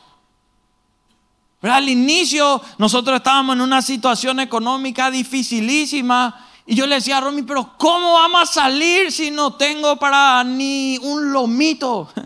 Pero 1.60 1.74
al 1.74 1.90
inicio 1.90 2.62
nosotros 2.78 3.18
estábamos 3.18 3.56
en 3.56 3.62
una 3.62 3.82
situación 3.82 4.40
económica 4.40 5.10
dificilísima 5.10 6.48
y 6.70 6.76
yo 6.76 6.86
le 6.86 6.96
decía 6.96 7.18
a 7.18 7.22
Romy, 7.22 7.44
pero 7.44 7.78
¿cómo 7.78 8.14
vamos 8.14 8.42
a 8.42 8.46
salir 8.46 9.10
si 9.10 9.32
no 9.32 9.54
tengo 9.54 9.96
para 9.96 10.44
ni 10.44 10.98
un 11.02 11.32
lomito? 11.32 12.10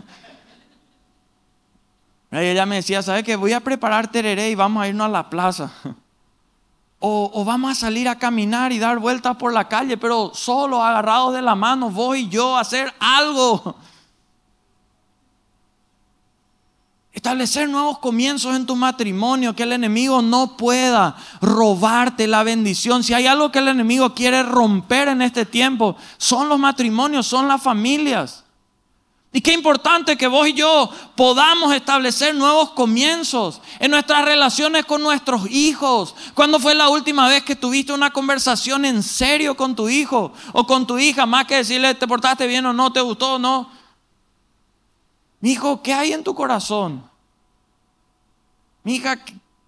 Y 2.34 2.36
ella 2.36 2.64
me 2.64 2.76
decía, 2.76 3.02
¿sabes 3.02 3.24
qué? 3.24 3.36
Voy 3.36 3.52
a 3.52 3.60
preparar 3.60 4.10
tereré 4.10 4.48
y 4.48 4.54
vamos 4.54 4.82
a 4.82 4.88
irnos 4.88 5.04
a 5.04 5.10
la 5.10 5.30
plaza. 5.30 5.70
O, 7.04 7.44
vamos 7.44 7.72
a 7.72 7.74
salir 7.74 8.08
a 8.08 8.16
caminar 8.16 8.70
y 8.70 8.78
dar 8.78 9.00
vueltas 9.00 9.34
por 9.34 9.52
la 9.52 9.66
calle, 9.66 9.96
pero 9.96 10.30
solo 10.32 10.84
agarrados 10.84 11.34
de 11.34 11.42
la 11.42 11.56
mano, 11.56 11.90
vos 11.90 12.16
y 12.16 12.28
yo, 12.28 12.56
a 12.56 12.60
hacer 12.60 12.94
algo. 13.00 13.74
Establecer 17.12 17.68
nuevos 17.68 17.98
comienzos 17.98 18.56
en 18.56 18.64
tu 18.64 18.74
matrimonio, 18.74 19.54
que 19.54 19.64
el 19.64 19.72
enemigo 19.72 20.22
no 20.22 20.56
pueda 20.56 21.14
robarte 21.42 22.26
la 22.26 22.42
bendición. 22.42 23.04
Si 23.04 23.12
hay 23.12 23.26
algo 23.26 23.52
que 23.52 23.58
el 23.58 23.68
enemigo 23.68 24.14
quiere 24.14 24.42
romper 24.42 25.08
en 25.08 25.20
este 25.20 25.44
tiempo, 25.44 25.94
son 26.16 26.48
los 26.48 26.58
matrimonios, 26.58 27.26
son 27.26 27.48
las 27.48 27.62
familias. 27.62 28.44
Y 29.34 29.40
qué 29.40 29.52
importante 29.52 30.16
que 30.16 30.26
vos 30.26 30.46
y 30.48 30.54
yo 30.54 30.90
podamos 31.14 31.74
establecer 31.74 32.34
nuevos 32.34 32.70
comienzos 32.70 33.60
en 33.78 33.90
nuestras 33.90 34.24
relaciones 34.24 34.84
con 34.86 35.02
nuestros 35.02 35.50
hijos. 35.50 36.14
¿Cuándo 36.34 36.58
fue 36.60 36.74
la 36.74 36.90
última 36.90 37.28
vez 37.28 37.42
que 37.42 37.56
tuviste 37.56 37.94
una 37.94 38.10
conversación 38.10 38.84
en 38.84 39.02
serio 39.02 39.54
con 39.54 39.74
tu 39.74 39.88
hijo 39.88 40.32
o 40.52 40.66
con 40.66 40.86
tu 40.86 40.98
hija? 40.98 41.24
Más 41.24 41.46
que 41.46 41.56
decirle 41.56 41.94
te 41.94 42.06
portaste 42.06 42.46
bien 42.46 42.64
o 42.66 42.74
no, 42.74 42.92
te 42.92 43.00
gustó 43.00 43.34
o 43.34 43.38
no. 43.38 43.81
Mi 45.42 45.50
hijo, 45.50 45.82
¿qué 45.82 45.92
hay 45.92 46.12
en 46.12 46.22
tu 46.22 46.36
corazón? 46.36 47.02
Mi 48.84 48.94
hija, 48.94 49.18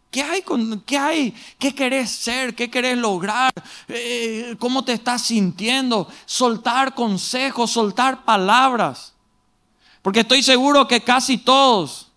¿qué 0.09 0.23
hay? 0.23 0.43
Con, 0.43 0.81
¿Qué 0.83 0.97
hay? 0.97 1.35
¿Qué 1.59 1.75
querés 1.75 2.13
ser? 2.13 2.55
¿Qué 2.55 2.71
querés 2.71 2.97
lograr? 2.97 3.53
Eh, 3.89 4.55
¿Cómo 4.61 4.85
te 4.85 4.93
estás 4.93 5.23
sintiendo? 5.23 6.07
Soltar 6.27 6.95
consejos, 6.95 7.73
soltar 7.73 8.25
palabras. 8.25 9.15
Porque 10.01 10.21
estoy 10.21 10.45
seguro 10.45 10.87
que 10.87 11.01
casi 11.01 11.39
todos 11.39 12.13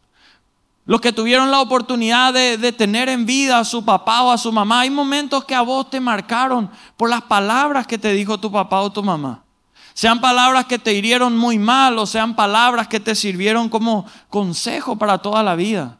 los 0.85 1.01
que 1.01 1.11
tuvieron 1.11 1.49
la 1.49 1.59
oportunidad 1.59 2.35
de, 2.35 2.59
de, 2.59 2.71
tener 2.71 3.09
en 3.09 3.25
vida 3.25 3.57
a 3.57 3.65
su 3.65 3.83
papá 3.83 4.21
o 4.21 4.31
a 4.31 4.37
su 4.37 4.51
mamá, 4.51 4.81
hay 4.81 4.91
momentos 4.91 5.45
que 5.45 5.55
a 5.55 5.61
vos 5.61 5.89
te 5.89 5.99
marcaron 5.99 6.69
por 6.95 7.09
las 7.09 7.23
palabras 7.23 7.87
que 7.87 7.97
te 7.97 8.13
dijo 8.13 8.39
tu 8.39 8.51
papá 8.51 8.81
o 8.81 8.91
tu 8.91 9.01
mamá. 9.01 9.46
Sean 9.97 10.21
palabras 10.21 10.67
que 10.67 10.77
te 10.77 10.93
hirieron 10.93 11.35
muy 11.35 11.57
mal 11.57 11.97
o 11.97 12.05
sean 12.05 12.35
palabras 12.35 12.87
que 12.87 12.99
te 12.99 13.15
sirvieron 13.15 13.67
como 13.67 14.05
consejo 14.29 14.95
para 14.95 15.17
toda 15.17 15.41
la 15.41 15.55
vida. 15.55 15.97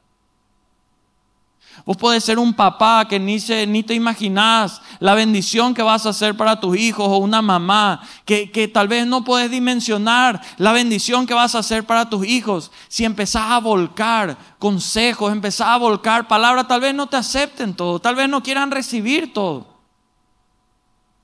Vos 1.84 1.98
podés 1.98 2.24
ser 2.24 2.38
un 2.38 2.54
papá 2.54 3.08
que 3.08 3.20
ni, 3.20 3.38
ni 3.68 3.82
te 3.82 3.96
imaginás 3.96 4.84
la 5.00 5.16
bendición 5.16 5.74
que 5.74 5.82
vas 5.82 6.06
a 6.06 6.10
hacer 6.10 6.38
para 6.38 6.60
tus 6.60 6.78
hijos 6.78 7.08
o 7.08 7.18
una 7.18 7.42
mamá 7.42 8.00
que, 8.24 8.52
que 8.52 8.68
tal 8.68 8.88
vez 8.88 9.08
no 9.08 9.24
puedes 9.24 9.50
dimensionar 9.50 10.44
la 10.58 10.74
bendición 10.74 11.26
que 11.26 11.34
vas 11.34 11.56
a 11.56 11.60
hacer 11.60 11.84
para 11.84 12.08
tus 12.08 12.24
hijos. 12.24 12.72
Si 12.90 13.04
empezás 13.04 13.50
a 13.50 13.60
volcar 13.60 14.38
consejos, 14.60 15.32
empezás 15.32 15.70
a 15.70 15.78
volcar 15.78 16.28
palabras, 16.28 16.68
tal 16.68 16.82
vez 16.82 16.94
no 16.94 17.08
te 17.08 17.18
acepten 17.18 17.74
todo, 17.74 17.98
tal 17.98 18.14
vez 18.14 18.30
no 18.30 18.44
quieran 18.44 18.70
recibir 18.70 19.34
todo. 19.34 19.66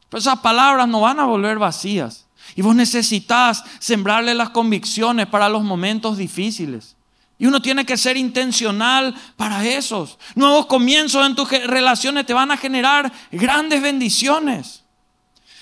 Pero 0.10 0.20
esas 0.20 0.40
palabras 0.40 0.88
no 0.88 1.02
van 1.02 1.20
a 1.20 1.26
volver 1.26 1.60
vacías. 1.60 2.23
Y 2.56 2.62
vos 2.62 2.76
necesitas 2.76 3.64
sembrarle 3.80 4.34
las 4.34 4.50
convicciones 4.50 5.28
para 5.28 5.50
los 5.50 5.64
momentos 5.64 6.18
difíciles. 6.18 6.96
Y 7.40 7.48
uno 7.48 7.62
tiene 7.62 7.86
que 7.86 7.98
ser 7.98 8.16
intencional 8.16 9.14
para 9.36 9.66
esos. 9.66 10.18
Nuevos 10.36 10.68
comienzos 10.68 11.26
en 11.26 11.36
tus 11.36 11.50
relaciones 11.50 12.26
te 12.26 12.34
van 12.34 12.52
a 12.52 12.58
generar 12.58 13.12
grandes 13.32 13.82
bendiciones. 13.82 14.84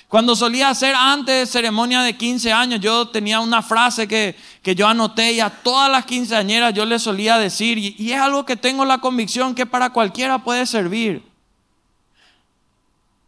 Cuando 0.08 0.36
solía 0.36 0.70
hacer 0.70 0.94
antes 0.94 1.50
ceremonia 1.50 2.02
de 2.02 2.18
15 2.18 2.52
años, 2.52 2.82
yo 2.82 3.08
tenía 3.08 3.40
una 3.40 3.62
frase 3.62 4.10
que, 4.10 4.36
que 4.62 4.76
yo 4.76 4.86
anoté 4.86 5.32
y 5.32 5.40
a 5.40 5.50
todas 5.50 5.90
las 5.90 6.06
quinceañeras 6.06 6.74
yo 6.74 6.86
les 6.86 7.02
solía 7.02 7.38
decir, 7.38 7.78
y, 7.78 7.96
y 7.98 8.12
es 8.12 8.20
algo 8.20 8.46
que 8.46 8.58
tengo 8.58 8.84
la 8.84 8.98
convicción 8.98 9.56
que 9.56 9.66
para 9.66 9.92
cualquiera 9.92 10.44
puede 10.44 10.66
servir. 10.66 11.24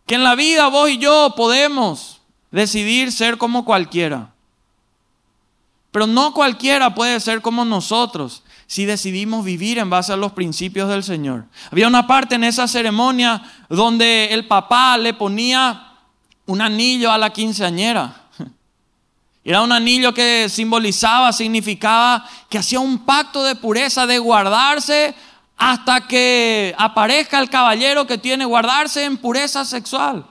Que 0.06 0.16
en 0.16 0.24
la 0.24 0.36
vida 0.36 0.68
vos 0.68 0.90
y 0.90 0.98
yo 0.98 1.34
podemos 1.38 2.13
decidir 2.54 3.12
ser 3.12 3.38
como 3.38 3.66
cualquiera. 3.66 4.30
Pero 5.92 6.08
no 6.08 6.34
cualquiera 6.34 6.96
puede 6.96 7.20
ser 7.20 7.42
como 7.42 7.66
nosotros 7.66 8.44
si 8.68 8.86
decidimos 8.86 9.44
vivir 9.44 9.80
en 9.80 9.90
base 9.90 10.14
a 10.14 10.18
los 10.18 10.32
principios 10.32 10.88
del 10.90 11.04
Señor. 11.04 11.46
Había 11.72 11.88
una 11.88 12.08
parte 12.08 12.36
en 12.36 12.44
esa 12.44 12.68
ceremonia 12.68 13.44
donde 13.70 14.28
el 14.32 14.48
papá 14.48 14.98
le 14.98 15.14
ponía 15.14 15.94
un 16.46 16.62
anillo 16.62 17.12
a 17.12 17.18
la 17.18 17.32
quinceañera. 17.32 18.22
Era 19.44 19.62
un 19.62 19.72
anillo 19.72 20.14
que 20.14 20.48
simbolizaba, 20.48 21.34
significaba 21.34 22.28
que 22.50 22.60
hacía 22.60 22.80
un 22.80 23.00
pacto 23.00 23.44
de 23.44 23.56
pureza, 23.56 24.06
de 24.06 24.20
guardarse 24.20 25.14
hasta 25.58 26.08
que 26.08 26.74
aparezca 26.78 27.40
el 27.40 27.50
caballero 27.50 28.06
que 28.08 28.18
tiene 28.18 28.46
guardarse 28.46 29.06
en 29.06 29.18
pureza 29.18 29.66
sexual. 29.66 30.26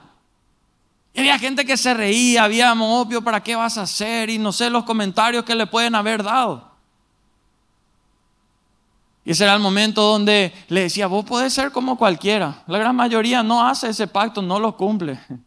Y 1.13 1.19
había 1.19 1.37
gente 1.37 1.63
que 1.63 1.77
se 1.77 1.93
reía, 1.93 2.43
había 2.43 2.73
obvio, 2.73 3.21
¿para 3.21 3.41
qué 3.41 3.55
vas 3.55 3.77
a 3.77 3.83
hacer? 3.83 4.31
Y 4.31 4.39
no 4.39 4.51
sé 4.51 4.69
los 4.69 4.83
comentarios 4.83 5.43
que 5.43 5.53
le 5.53 5.67
pueden 5.67 5.93
haber 5.93 6.23
dado. 6.23 6.73
Y 9.23 9.31
ese 9.31 9.43
era 9.43 9.53
el 9.53 9.61
momento 9.61 10.01
donde 10.01 10.53
le 10.67 10.81
decía, 10.81 11.07
vos 11.07 11.23
podés 11.23 11.53
ser 11.53 11.71
como 11.71 11.97
cualquiera. 11.97 12.63
La 12.67 12.79
gran 12.79 12.95
mayoría 12.95 13.43
no 13.43 13.65
hace 13.65 13.89
ese 13.89 14.07
pacto, 14.07 14.41
no 14.41 14.59
lo 14.59 14.75
cumple. 14.75 15.19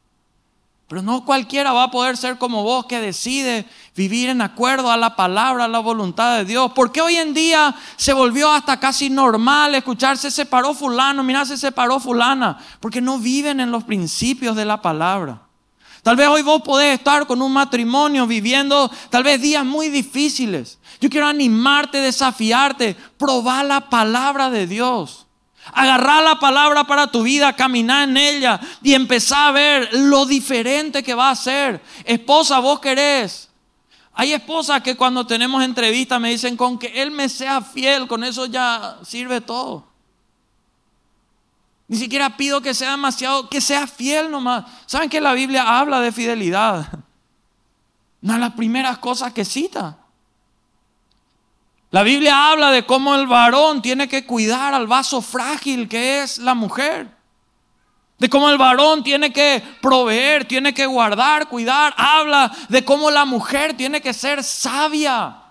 Pero 0.89 1.03
no 1.03 1.25
cualquiera 1.25 1.73
va 1.73 1.83
a 1.83 1.91
poder 1.91 2.17
ser 2.17 2.39
como 2.39 2.63
vos 2.63 2.87
que 2.87 3.01
decide 3.01 3.67
vivir 3.97 4.29
en 4.29 4.41
acuerdo 4.41 4.93
a 4.93 4.97
la 4.97 5.17
palabra, 5.17 5.65
a 5.65 5.69
la 5.69 5.81
voluntad 5.81 6.39
de 6.39 6.45
Dios. 6.45 6.71
Porque 6.77 7.01
hoy 7.01 7.17
en 7.17 7.35
día 7.35 7.75
se 7.97 8.13
volvió 8.13 8.53
hasta 8.53 8.79
casi 8.79 9.11
normal 9.11 9.75
escuchar 9.75 10.17
se 10.17 10.31
separó 10.31 10.75
fulano, 10.75 11.25
mira 11.25 11.45
se 11.45 11.57
separó 11.57 11.99
fulana. 11.99 12.59
Porque 12.79 13.01
no 13.01 13.19
viven 13.19 13.59
en 13.59 13.73
los 13.73 13.83
principios 13.83 14.55
de 14.55 14.65
la 14.65 14.81
palabra. 14.81 15.46
Tal 16.07 16.15
vez 16.15 16.29
hoy 16.29 16.43
vos 16.43 16.63
podés 16.63 16.97
estar 16.97 17.27
con 17.27 17.43
un 17.43 17.53
matrimonio 17.53 18.29
viviendo 18.29 18.89
tal 19.11 19.25
vez 19.25 19.43
días 19.43 19.65
muy 19.65 19.89
difíciles. 19.89 20.79
Yo 21.01 21.11
quiero 21.11 21.27
animarte, 21.27 21.99
desafiarte, 21.99 22.95
probar 23.19 23.65
la 23.65 23.91
palabra 23.91 24.49
de 24.49 24.69
Dios. 24.69 25.27
Agarrar 25.73 26.23
la 26.23 26.39
palabra 26.39 26.85
para 26.85 27.09
tu 27.09 27.25
vida, 27.25 27.57
caminar 27.57 28.09
en 28.09 28.17
ella 28.19 28.61
y 28.85 28.95
empezar 28.95 29.49
a 29.49 29.51
ver 29.51 29.89
lo 29.95 30.27
diferente 30.27 31.03
que 31.03 31.13
va 31.13 31.31
a 31.31 31.35
ser. 31.35 31.83
Esposa, 32.05 32.61
vos 32.61 32.79
querés. 32.79 33.49
Hay 34.15 34.33
esposas 34.33 34.83
que 34.83 34.97
cuando 34.97 35.27
tenemos 35.27 35.65
entrevistas 35.65 36.21
me 36.21 36.31
dicen 36.31 36.57
con 36.57 36.79
que 36.79 37.03
él 37.03 37.11
me 37.11 37.29
sea 37.29 37.61
fiel, 37.63 38.07
con 38.07 38.23
eso 38.23 38.47
ya 38.47 38.97
sirve 39.05 39.41
todo. 39.41 39.85
Ni 41.89 41.97
siquiera 41.97 42.37
pido 42.37 42.61
que 42.61 42.75
sea 42.75 42.93
demasiado, 42.93 43.49
que 43.49 43.61
sea 43.61 43.87
fiel 43.87 44.31
nomás. 44.31 44.65
¿Saben 44.87 45.09
que 45.09 45.21
la 45.21 45.35
Biblia 45.35 45.79
habla 45.79 46.01
de 46.01 46.11
fidelidad? 46.11 46.87
Una 48.23 48.35
de 48.35 48.41
las 48.41 48.53
primeras 48.55 48.99
cosas 48.99 49.33
que 49.33 49.45
cita. 49.45 49.99
La 51.91 52.03
Biblia 52.03 52.51
habla 52.51 52.73
de 52.73 52.85
cómo 52.85 53.15
el 53.15 53.29
varón 53.29 53.83
tiene 53.83 54.09
que 54.09 54.27
cuidar 54.27 54.75
al 54.75 54.89
vaso 54.89 55.23
frágil 55.23 55.89
que 55.89 56.23
es 56.23 56.39
la 56.39 56.55
mujer. 56.55 57.15
De 58.19 58.29
cómo 58.29 58.51
el 58.51 58.59
varón 58.59 59.05
tiene 59.05 59.33
que 59.33 59.63
proveer, 59.81 60.47
tiene 60.47 60.75
que 60.75 60.87
guardar, 60.87 61.49
cuidar. 61.49 61.95
Habla 61.97 62.51
de 62.69 62.85
cómo 62.85 63.11
la 63.11 63.25
mujer 63.25 63.77
tiene 63.77 64.01
que 64.01 64.13
ser 64.13 64.43
sabia. 64.43 65.43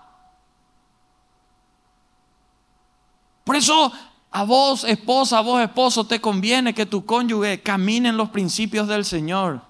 Por 3.44 3.56
eso 3.56 3.92
a 4.36 4.44
vos, 4.44 4.84
esposa, 4.84 5.38
a 5.38 5.40
vos, 5.40 5.62
esposo, 5.62 6.04
te 6.04 6.20
conviene 6.20 6.74
que 6.74 6.84
tu 6.84 7.06
cónyuge 7.06 7.62
camine 7.62 8.10
en 8.10 8.18
los 8.18 8.28
principios 8.28 8.86
del 8.86 9.06
Señor. 9.06 9.62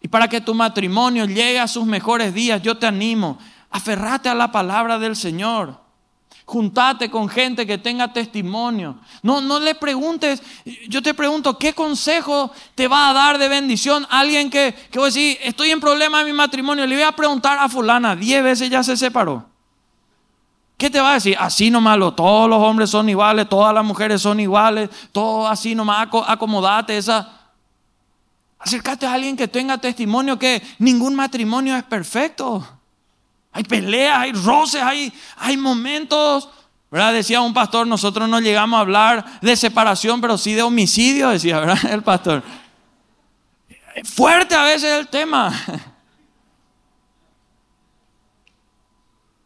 Y 0.00 0.08
para 0.08 0.26
que 0.26 0.40
tu 0.40 0.54
matrimonio 0.54 1.24
llegue 1.24 1.60
a 1.60 1.68
sus 1.68 1.86
mejores 1.86 2.34
días, 2.34 2.60
yo 2.62 2.76
te 2.76 2.88
animo, 2.88 3.38
aferrate 3.70 4.28
a 4.28 4.34
la 4.34 4.50
palabra 4.50 4.98
del 4.98 5.14
Señor. 5.14 5.78
Juntate 6.44 7.12
con 7.12 7.28
gente 7.28 7.64
que 7.64 7.78
tenga 7.78 8.12
testimonio. 8.12 8.98
No, 9.22 9.40
no 9.40 9.60
le 9.60 9.76
preguntes, 9.76 10.42
yo 10.88 11.00
te 11.00 11.14
pregunto, 11.14 11.56
¿qué 11.56 11.72
consejo 11.72 12.50
te 12.74 12.88
va 12.88 13.08
a 13.08 13.12
dar 13.12 13.38
de 13.38 13.48
bendición 13.48 14.04
alguien 14.10 14.50
que, 14.50 14.74
que 14.90 14.98
voy 14.98 15.06
a 15.06 15.12
decir, 15.12 15.38
estoy 15.44 15.70
en 15.70 15.78
problema 15.78 16.22
en 16.22 16.26
mi 16.26 16.32
matrimonio? 16.32 16.88
Le 16.88 16.96
voy 16.96 17.04
a 17.04 17.12
preguntar 17.12 17.56
a 17.60 17.68
fulana, 17.68 18.16
diez 18.16 18.42
veces 18.42 18.68
ya 18.68 18.82
se 18.82 18.96
separó. 18.96 19.51
¿Qué 20.82 20.90
te 20.90 21.00
va 21.00 21.12
a 21.12 21.14
decir? 21.14 21.36
Así 21.38 21.70
nomás, 21.70 21.96
todos 22.16 22.50
los 22.50 22.58
hombres 22.58 22.90
son 22.90 23.08
iguales, 23.08 23.48
todas 23.48 23.72
las 23.72 23.84
mujeres 23.84 24.20
son 24.20 24.40
iguales, 24.40 24.90
todo 25.12 25.46
así 25.46 25.76
nomás, 25.76 26.08
acomodate 26.26 26.98
esa. 26.98 27.30
Acércate 28.58 29.06
a 29.06 29.12
alguien 29.12 29.36
que 29.36 29.46
tenga 29.46 29.78
testimonio 29.78 30.36
que 30.40 30.60
ningún 30.80 31.14
matrimonio 31.14 31.76
es 31.76 31.84
perfecto. 31.84 32.66
Hay 33.52 33.62
peleas, 33.62 34.18
hay 34.18 34.32
roces, 34.32 34.82
hay, 34.82 35.12
hay 35.36 35.56
momentos. 35.56 36.48
¿Verdad? 36.90 37.12
Decía 37.12 37.40
un 37.42 37.54
pastor, 37.54 37.86
nosotros 37.86 38.28
no 38.28 38.40
llegamos 38.40 38.76
a 38.76 38.80
hablar 38.80 39.24
de 39.40 39.54
separación, 39.54 40.20
pero 40.20 40.36
sí 40.36 40.52
de 40.52 40.62
homicidio, 40.62 41.28
decía, 41.28 41.60
¿verdad? 41.60 41.78
El 41.92 42.02
pastor. 42.02 42.42
Fuerte 44.02 44.56
a 44.56 44.64
veces 44.64 44.98
el 44.98 45.06
tema. 45.06 45.54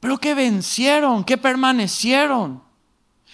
Pero 0.00 0.18
que 0.18 0.34
vencieron, 0.34 1.24
que 1.24 1.38
permanecieron, 1.38 2.62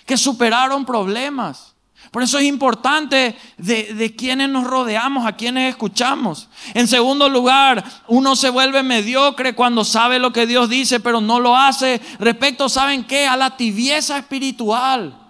que 0.07 0.17
superaron 0.17 0.85
problemas. 0.85 1.73
Por 2.11 2.23
eso 2.23 2.39
es 2.39 2.45
importante 2.45 3.37
de, 3.57 3.95
de, 3.95 4.15
quienes 4.15 4.49
nos 4.49 4.65
rodeamos, 4.65 5.25
a 5.27 5.37
quienes 5.37 5.71
escuchamos. 5.71 6.49
En 6.75 6.89
segundo 6.89 7.29
lugar, 7.29 7.85
uno 8.09 8.37
se 8.37 8.51
vuelve 8.51 8.83
mediocre 8.83 9.55
cuando 9.55 9.85
sabe 9.85 10.19
lo 10.19 10.33
que 10.33 10.47
Dios 10.47 10.69
dice, 10.69 11.01
pero 11.01 11.21
no 11.21 11.41
lo 11.41 11.57
hace. 11.57 12.01
Respecto, 12.19 12.69
¿saben 12.69 13.05
qué? 13.05 13.27
A 13.27 13.37
la 13.37 13.57
tibieza 13.57 14.19
espiritual. 14.19 15.22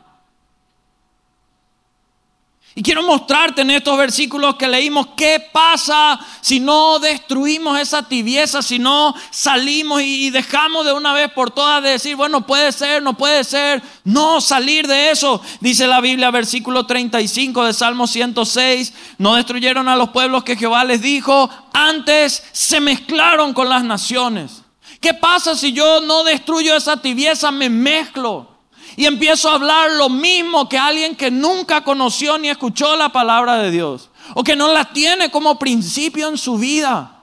Y 2.75 2.83
quiero 2.83 3.03
mostrarte 3.03 3.61
en 3.61 3.71
estos 3.71 3.99
versículos 3.99 4.57
que 4.57 4.67
leímos 4.67 5.09
qué 5.15 5.47
pasa 5.53 6.19
si 6.41 6.59
no 6.59 6.99
destruimos 6.99 7.79
esa 7.79 8.09
tibieza, 8.09 8.63
si 8.63 8.79
no 8.79 9.15
salimos 9.31 10.01
y 10.01 10.31
dejamos 10.31 10.87
de 10.87 10.95
una 10.95 11.13
vez 11.13 11.31
por 11.33 11.51
todas 11.51 11.83
de 11.83 11.91
decir, 11.91 12.17
bueno, 12.17 12.47
puede 12.47 12.73
ser, 12.73 13.03
no 13.03 13.13
puede 13.13 13.45
ser, 13.45 13.83
no 14.05 14.41
salir 14.41 14.87
de 14.87 15.11
eso. 15.11 15.43
Dice 15.61 15.87
la 15.87 16.01
Biblia, 16.01 16.31
versículo 16.31 16.87
35 16.87 17.67
de 17.67 17.75
Salmo 17.75 18.07
106, 18.07 18.95
no 19.19 19.35
destruyeron 19.35 19.87
a 19.89 19.97
los 19.97 20.09
pueblos 20.09 20.43
que 20.43 20.57
Jehová 20.57 20.85
les 20.85 21.03
dijo, 21.03 21.51
antes 21.75 22.43
se 22.53 22.81
mezclaron 22.81 23.53
con 23.53 23.69
las 23.69 23.85
naciones. 23.85 24.63
¿Qué 24.99 25.13
pasa 25.13 25.55
si 25.57 25.75
yo 25.75 26.01
no 26.01 26.25
destruyo 26.25 26.75
esa 26.75 27.03
tibieza, 27.03 27.51
me 27.51 27.69
mezclo 27.69 28.52
y 28.97 29.07
empiezo 29.07 29.49
a 29.49 29.55
hablar 29.55 29.91
lo 29.93 30.09
mismo 30.09 30.69
que 30.69 30.79
alguien 30.79 31.17
que 31.17 31.31
nunca 31.31 31.83
conoció 31.83 32.39
ni 32.39 32.49
escuchó 32.49 32.97
la 32.97 33.11
palabra 33.11 33.59
de 33.59 33.71
Dios 33.71 34.11
o 34.35 34.45
que 34.45 34.57
no 34.57 34.73
la 34.73 34.93
tiene 34.93 35.31
como 35.31 35.59
principio 35.59 36.29
en 36.29 36.39
su 36.39 36.59
vida? 36.59 37.23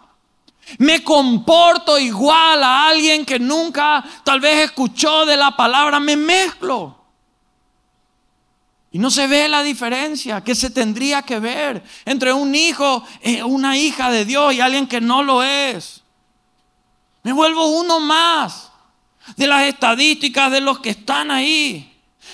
Me 0.77 1.03
comporto 1.03 1.97
igual 1.97 2.63
a 2.63 2.87
alguien 2.87 3.25
que 3.25 3.39
nunca 3.39 4.03
tal 4.23 4.39
vez 4.39 4.65
escuchó 4.65 5.25
de 5.25 5.35
la 5.35 5.55
palabra, 5.55 5.99
me 5.99 6.15
mezclo. 6.15 6.95
Y 8.91 8.99
no 8.99 9.11
se 9.11 9.27
ve 9.27 9.47
la 9.47 9.61
diferencia 9.61 10.43
que 10.43 10.55
se 10.55 10.69
tendría 10.69 11.21
que 11.21 11.39
ver 11.39 11.83
entre 12.05 12.33
un 12.33 12.55
hijo, 12.55 13.03
eh, 13.21 13.43
una 13.43 13.77
hija 13.77 14.09
de 14.09 14.25
Dios 14.25 14.53
y 14.53 14.61
alguien 14.61 14.87
que 14.87 14.99
no 14.99 15.21
lo 15.21 15.43
es. 15.43 16.01
Me 17.21 17.33
vuelvo 17.33 17.67
uno 17.67 17.99
más 17.99 18.68
de 19.35 19.47
las 19.47 19.63
estadísticas 19.63 20.51
de 20.51 20.61
los 20.61 20.79
que 20.79 20.91
están 20.91 21.31
ahí. 21.31 21.85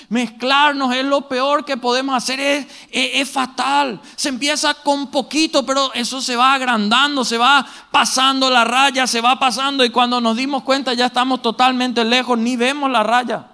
Mezclarnos 0.10 0.94
es 0.94 1.04
lo 1.04 1.28
peor 1.28 1.66
que 1.66 1.78
podemos 1.78 2.16
hacer, 2.16 2.68
es, 2.92 3.30
fatal. 3.30 4.00
Se 4.16 4.30
empieza 4.30 4.74
con 4.74 5.10
poquito, 5.10 5.66
pero 5.66 5.92
eso 5.94 6.22
se 6.22 6.36
va 6.36 6.54
agrandando, 6.54 7.26
se 7.26 7.38
va 7.38 7.66
pasando 7.92 8.50
la 8.50 8.64
raya, 8.64 9.08
se 9.08 9.22
va 9.22 9.40
pasando 9.40 9.84
y 9.84 9.90
cuando 9.90 10.22
nos 10.22 10.38
dimos 10.38 10.64
cuenta 10.64 10.94
ya 10.94 11.08
estamos 11.08 11.42
totalmente 11.42 12.04
lejos, 12.04 12.38
ni 12.38 12.56
vemos 12.56 12.92
la 12.92 13.04
raya. 13.04 13.48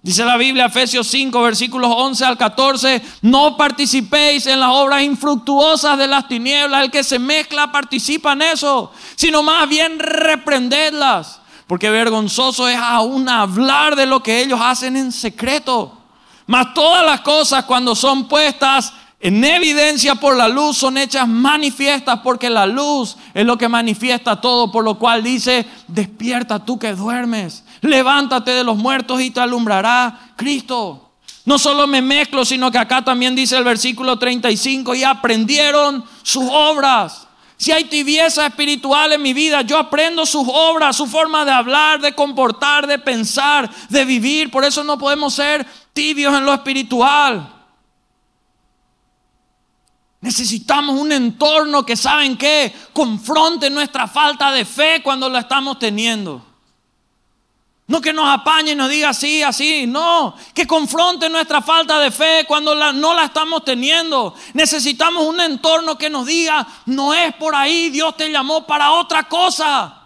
Dice 0.00 0.24
la 0.24 0.36
Biblia, 0.36 0.66
Efesios 0.66 1.08
5, 1.08 1.42
versículos 1.42 1.90
11 1.92 2.24
al 2.24 2.38
14, 2.38 3.02
no 3.22 3.56
participéis 3.56 4.46
en 4.46 4.60
las 4.60 4.70
obras 4.70 5.02
infructuosas 5.02 5.98
de 5.98 6.06
las 6.06 6.28
tinieblas, 6.28 6.84
el 6.84 6.90
que 6.92 7.02
se 7.02 7.18
mezcla 7.18 7.72
participa 7.72 8.32
en 8.32 8.42
eso, 8.42 8.92
sino 9.16 9.42
más 9.42 9.68
bien 9.68 9.98
reprendedlas, 9.98 11.40
porque 11.66 11.90
vergonzoso 11.90 12.68
es 12.68 12.78
aún 12.78 13.28
hablar 13.28 13.96
de 13.96 14.06
lo 14.06 14.22
que 14.22 14.40
ellos 14.40 14.60
hacen 14.62 14.96
en 14.96 15.12
secreto. 15.12 15.98
Mas 16.46 16.74
todas 16.74 17.04
las 17.04 17.22
cosas 17.22 17.64
cuando 17.64 17.94
son 17.94 18.28
puestas 18.28 18.92
en 19.18 19.42
evidencia 19.42 20.14
por 20.14 20.36
la 20.36 20.46
luz 20.46 20.76
son 20.76 20.98
hechas 20.98 21.26
manifiestas 21.26 22.20
porque 22.22 22.50
la 22.50 22.66
luz 22.66 23.16
es 23.34 23.44
lo 23.44 23.58
que 23.58 23.68
manifiesta 23.68 24.40
todo, 24.40 24.70
por 24.70 24.84
lo 24.84 24.98
cual 24.98 25.22
dice, 25.22 25.66
despierta 25.88 26.64
tú 26.64 26.78
que 26.78 26.94
duermes 26.94 27.64
levántate 27.80 28.52
de 28.52 28.64
los 28.64 28.76
muertos 28.76 29.20
y 29.20 29.30
te 29.30 29.40
alumbrará 29.40 30.32
Cristo. 30.36 31.10
No 31.44 31.58
solo 31.58 31.86
me 31.86 32.02
mezclo, 32.02 32.44
sino 32.44 32.70
que 32.70 32.78
acá 32.78 33.04
también 33.04 33.34
dice 33.34 33.56
el 33.56 33.64
versículo 33.64 34.18
35, 34.18 34.94
y 34.94 35.04
aprendieron 35.04 36.04
sus 36.22 36.44
obras. 36.50 37.25
Si 37.58 37.72
hay 37.72 37.84
tibieza 37.84 38.46
espiritual 38.46 39.12
en 39.12 39.22
mi 39.22 39.32
vida, 39.32 39.62
yo 39.62 39.78
aprendo 39.78 40.26
sus 40.26 40.46
obras, 40.46 40.96
su 40.96 41.06
forma 41.06 41.44
de 41.44 41.52
hablar, 41.52 42.00
de 42.00 42.14
comportar, 42.14 42.86
de 42.86 42.98
pensar, 42.98 43.70
de 43.88 44.04
vivir. 44.04 44.50
Por 44.50 44.64
eso 44.64 44.84
no 44.84 44.98
podemos 44.98 45.34
ser 45.34 45.66
tibios 45.92 46.34
en 46.34 46.44
lo 46.44 46.52
espiritual. 46.52 47.54
Necesitamos 50.20 51.00
un 51.00 51.12
entorno 51.12 51.86
que, 51.86 51.96
¿saben 51.96 52.36
qué? 52.36 52.74
Confronte 52.92 53.70
nuestra 53.70 54.06
falta 54.06 54.52
de 54.52 54.64
fe 54.64 55.02
cuando 55.02 55.28
la 55.28 55.40
estamos 55.40 55.78
teniendo. 55.78 56.44
No 57.88 58.00
que 58.00 58.12
nos 58.12 58.28
apañe 58.28 58.72
y 58.72 58.74
nos 58.74 58.90
diga 58.90 59.10
así, 59.10 59.44
así, 59.44 59.86
no, 59.86 60.34
que 60.52 60.66
confronte 60.66 61.28
nuestra 61.28 61.62
falta 61.62 62.00
de 62.00 62.10
fe 62.10 62.44
cuando 62.46 62.74
no 62.74 63.14
la 63.14 63.24
estamos 63.24 63.64
teniendo. 63.64 64.34
Necesitamos 64.54 65.24
un 65.24 65.40
entorno 65.40 65.96
que 65.96 66.10
nos 66.10 66.26
diga, 66.26 66.66
no 66.86 67.14
es 67.14 67.32
por 67.34 67.54
ahí, 67.54 67.90
Dios 67.90 68.16
te 68.16 68.28
llamó 68.28 68.66
para 68.66 68.90
otra 68.90 69.28
cosa. 69.28 70.02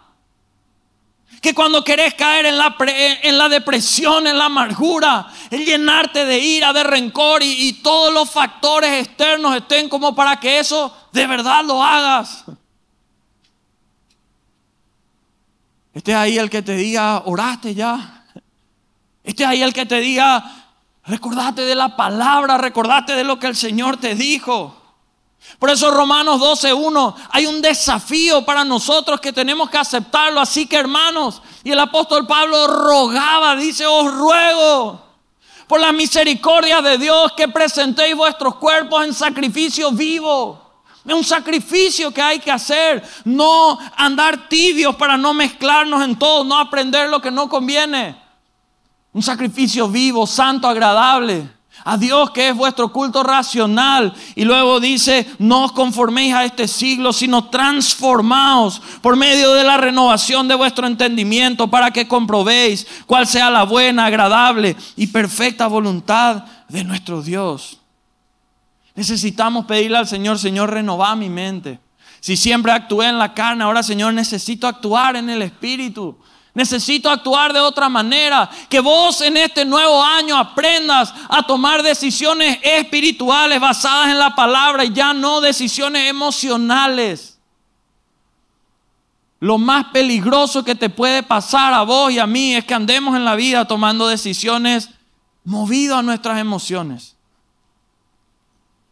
Que 1.40 1.54
cuando 1.54 1.82
querés 1.82 2.12
caer 2.12 2.44
en 2.44 2.58
la, 2.58 2.76
en 3.22 3.38
la 3.38 3.48
depresión, 3.48 4.26
en 4.26 4.36
la 4.36 4.44
amargura, 4.44 5.28
en 5.50 5.64
llenarte 5.64 6.26
de 6.26 6.38
ira, 6.38 6.74
de 6.74 6.84
rencor 6.84 7.42
y 7.42 7.72
todos 7.82 8.12
los 8.12 8.30
factores 8.30 9.06
externos 9.06 9.56
estén 9.56 9.88
como 9.88 10.14
para 10.14 10.38
que 10.38 10.58
eso 10.58 10.94
de 11.12 11.26
verdad 11.26 11.64
lo 11.64 11.82
hagas. 11.82 12.44
Este 15.92 16.12
es 16.12 16.16
ahí 16.16 16.38
el 16.38 16.48
que 16.48 16.62
te 16.62 16.76
diga, 16.76 17.22
oraste 17.26 17.74
ya. 17.74 18.24
Este 19.24 19.42
es 19.42 19.48
ahí 19.48 19.62
el 19.62 19.72
que 19.72 19.86
te 19.86 20.00
diga, 20.00 20.70
recordate 21.04 21.62
de 21.62 21.74
la 21.74 21.96
palabra, 21.96 22.58
recordate 22.58 23.14
de 23.14 23.24
lo 23.24 23.38
que 23.38 23.48
el 23.48 23.56
Señor 23.56 23.96
te 23.96 24.14
dijo. 24.14 24.76
Por 25.58 25.70
eso 25.70 25.90
Romanos 25.90 26.40
12.1, 26.40 27.14
hay 27.30 27.46
un 27.46 27.60
desafío 27.60 28.44
para 28.44 28.62
nosotros 28.64 29.20
que 29.20 29.32
tenemos 29.32 29.68
que 29.68 29.78
aceptarlo. 29.78 30.40
Así 30.40 30.66
que 30.66 30.76
hermanos, 30.76 31.42
y 31.64 31.72
el 31.72 31.80
apóstol 31.80 32.26
Pablo 32.26 32.66
rogaba, 32.66 33.56
dice, 33.56 33.86
os 33.86 34.12
ruego 34.12 35.00
por 35.66 35.80
la 35.80 35.92
misericordia 35.92 36.82
de 36.82 36.98
Dios 36.98 37.32
que 37.36 37.48
presentéis 37.48 38.14
vuestros 38.14 38.56
cuerpos 38.56 39.04
en 39.04 39.14
sacrificio 39.14 39.90
vivo 39.92 40.59
es 41.06 41.14
un 41.14 41.24
sacrificio 41.24 42.12
que 42.12 42.20
hay 42.20 42.38
que 42.38 42.50
hacer. 42.50 43.02
No 43.24 43.78
andar 43.96 44.48
tibios 44.48 44.96
para 44.96 45.16
no 45.16 45.32
mezclarnos 45.32 46.04
en 46.04 46.16
todo, 46.16 46.44
no 46.44 46.58
aprender 46.58 47.08
lo 47.08 47.20
que 47.20 47.30
no 47.30 47.48
conviene. 47.48 48.16
Un 49.12 49.22
sacrificio 49.22 49.88
vivo, 49.88 50.26
santo, 50.26 50.68
agradable. 50.68 51.48
A 51.82 51.96
Dios 51.96 52.30
que 52.32 52.50
es 52.50 52.54
vuestro 52.54 52.92
culto 52.92 53.22
racional. 53.22 54.12
Y 54.34 54.44
luego 54.44 54.78
dice, 54.78 55.26
no 55.38 55.64
os 55.64 55.72
conforméis 55.72 56.34
a 56.34 56.44
este 56.44 56.68
siglo, 56.68 57.14
sino 57.14 57.48
transformaos 57.48 58.82
por 59.00 59.16
medio 59.16 59.54
de 59.54 59.64
la 59.64 59.78
renovación 59.78 60.46
de 60.46 60.54
vuestro 60.54 60.86
entendimiento 60.86 61.68
para 61.68 61.90
que 61.90 62.06
comprobéis 62.06 62.86
cuál 63.06 63.26
sea 63.26 63.48
la 63.48 63.62
buena, 63.62 64.04
agradable 64.04 64.76
y 64.96 65.06
perfecta 65.06 65.66
voluntad 65.66 66.44
de 66.68 66.84
nuestro 66.84 67.22
Dios. 67.22 67.79
Necesitamos 69.00 69.64
pedirle 69.64 69.96
al 69.96 70.06
Señor, 70.06 70.38
Señor, 70.38 70.68
renova 70.68 71.16
mi 71.16 71.30
mente. 71.30 71.80
Si 72.20 72.36
siempre 72.36 72.70
actué 72.70 73.06
en 73.06 73.16
la 73.16 73.32
carne, 73.32 73.64
ahora 73.64 73.82
Señor, 73.82 74.12
necesito 74.12 74.66
actuar 74.66 75.16
en 75.16 75.30
el 75.30 75.40
Espíritu. 75.40 76.18
Necesito 76.52 77.08
actuar 77.08 77.54
de 77.54 77.60
otra 77.60 77.88
manera. 77.88 78.50
Que 78.68 78.78
vos 78.78 79.22
en 79.22 79.38
este 79.38 79.64
nuevo 79.64 80.04
año 80.04 80.36
aprendas 80.36 81.14
a 81.30 81.42
tomar 81.46 81.82
decisiones 81.82 82.58
espirituales 82.62 83.58
basadas 83.58 84.10
en 84.10 84.18
la 84.18 84.34
palabra 84.34 84.84
y 84.84 84.92
ya 84.92 85.14
no 85.14 85.40
decisiones 85.40 86.06
emocionales. 86.10 87.38
Lo 89.38 89.56
más 89.56 89.86
peligroso 89.94 90.62
que 90.62 90.74
te 90.74 90.90
puede 90.90 91.22
pasar 91.22 91.72
a 91.72 91.84
vos 91.84 92.12
y 92.12 92.18
a 92.18 92.26
mí 92.26 92.54
es 92.54 92.66
que 92.66 92.74
andemos 92.74 93.16
en 93.16 93.24
la 93.24 93.34
vida 93.34 93.66
tomando 93.66 94.08
decisiones 94.08 94.90
movidas 95.42 96.00
a 96.00 96.02
nuestras 96.02 96.38
emociones. 96.38 97.16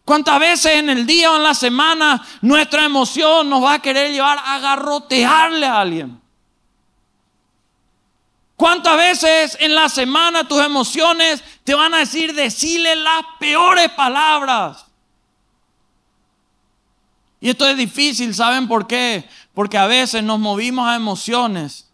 ¿Cuántas 0.08 0.40
veces 0.40 0.76
en 0.76 0.88
el 0.88 1.04
día 1.04 1.30
o 1.30 1.36
en 1.36 1.42
la 1.42 1.52
semana 1.52 2.26
nuestra 2.40 2.86
emoción 2.86 3.50
nos 3.50 3.62
va 3.62 3.74
a 3.74 3.82
querer 3.82 4.10
llevar 4.10 4.38
a 4.42 4.58
garrotearle 4.58 5.66
a 5.66 5.80
alguien? 5.82 6.18
¿Cuántas 8.56 8.96
veces 8.96 9.58
en 9.60 9.74
la 9.74 9.90
semana 9.90 10.48
tus 10.48 10.62
emociones 10.62 11.44
te 11.62 11.74
van 11.74 11.92
a 11.92 11.98
decir 11.98 12.32
decirle 12.32 12.96
las 12.96 13.20
peores 13.38 13.90
palabras? 13.90 14.86
Y 17.38 17.50
esto 17.50 17.68
es 17.68 17.76
difícil, 17.76 18.34
¿saben 18.34 18.66
por 18.66 18.86
qué? 18.86 19.28
Porque 19.52 19.76
a 19.76 19.86
veces 19.86 20.22
nos 20.22 20.38
movimos 20.38 20.88
a 20.88 20.96
emociones 20.96 21.87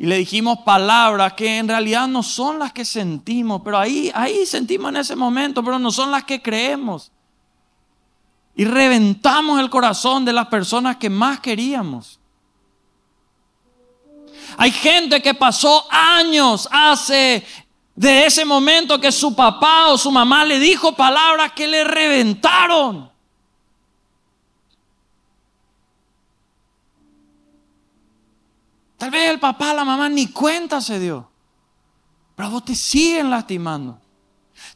y 0.00 0.06
le 0.06 0.16
dijimos 0.16 0.60
palabras 0.60 1.34
que 1.34 1.58
en 1.58 1.68
realidad 1.68 2.08
no 2.08 2.22
son 2.22 2.58
las 2.58 2.72
que 2.72 2.86
sentimos, 2.86 3.60
pero 3.62 3.76
ahí, 3.76 4.10
ahí 4.14 4.46
sentimos 4.46 4.88
en 4.88 4.96
ese 4.96 5.14
momento, 5.14 5.62
pero 5.62 5.78
no 5.78 5.90
son 5.90 6.10
las 6.10 6.24
que 6.24 6.40
creemos. 6.40 7.12
Y 8.54 8.64
reventamos 8.64 9.60
el 9.60 9.68
corazón 9.68 10.24
de 10.24 10.32
las 10.32 10.46
personas 10.46 10.96
que 10.96 11.10
más 11.10 11.40
queríamos. 11.40 12.18
Hay 14.56 14.70
gente 14.70 15.20
que 15.20 15.34
pasó 15.34 15.86
años 15.90 16.66
hace 16.72 17.44
de 17.94 18.24
ese 18.24 18.46
momento 18.46 18.98
que 18.98 19.12
su 19.12 19.36
papá 19.36 19.88
o 19.88 19.98
su 19.98 20.10
mamá 20.10 20.46
le 20.46 20.58
dijo 20.58 20.96
palabras 20.96 21.52
que 21.52 21.68
le 21.68 21.84
reventaron. 21.84 23.12
Tal 29.00 29.10
vez 29.10 29.30
el 29.30 29.40
papá, 29.40 29.72
la 29.72 29.82
mamá 29.82 30.10
ni 30.10 30.26
cuenta 30.26 30.78
se 30.82 31.00
dio. 31.00 31.26
Pero 32.36 32.50
vos 32.50 32.66
te 32.66 32.74
siguen 32.74 33.30
lastimando. 33.30 33.98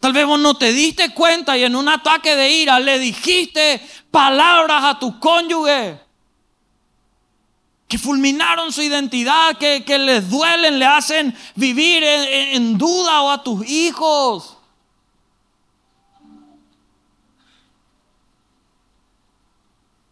Tal 0.01 0.15
vez 0.15 0.25
vos 0.25 0.41
no 0.41 0.57
te 0.57 0.73
diste 0.73 1.13
cuenta 1.13 1.59
y 1.59 1.65
en 1.65 1.77
un 1.77 1.87
ataque 1.91 2.35
de 2.35 2.49
ira 2.49 2.81
le 2.81 2.99
dijiste 2.99 3.87
palabras 4.11 4.83
a 4.83 4.99
tu 4.99 5.21
cónyuge 5.21 6.01
que 7.87 7.99
fulminaron 7.99 8.73
su 8.73 8.81
identidad, 8.81 9.59
que, 9.59 9.99
les 9.99 10.31
duelen, 10.31 10.79
le 10.79 10.87
hacen 10.87 11.37
vivir 11.55 12.03
en, 12.03 12.63
en 12.63 12.79
duda 12.79 13.21
o 13.21 13.31
a 13.31 13.43
tus 13.43 13.69
hijos. 13.69 14.57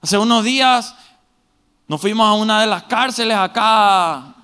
Hace 0.03 0.18
unos 0.18 0.44
días 0.44 0.94
Nos 1.93 2.01
fuimos 2.01 2.27
a 2.27 2.33
una 2.33 2.63
de 2.63 2.67
las 2.67 2.85
cárceles 2.85 3.37
acá 3.37 4.35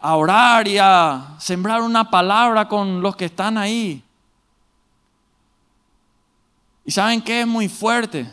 a 0.00 0.16
orar 0.16 0.66
y 0.66 0.78
a 0.78 1.34
sembrar 1.38 1.82
una 1.82 2.08
palabra 2.08 2.66
con 2.66 3.02
los 3.02 3.14
que 3.14 3.26
están 3.26 3.58
ahí. 3.58 4.02
¿Y 6.82 6.90
saben 6.90 7.20
qué 7.20 7.42
es 7.42 7.46
muy 7.46 7.68
fuerte? 7.68 8.26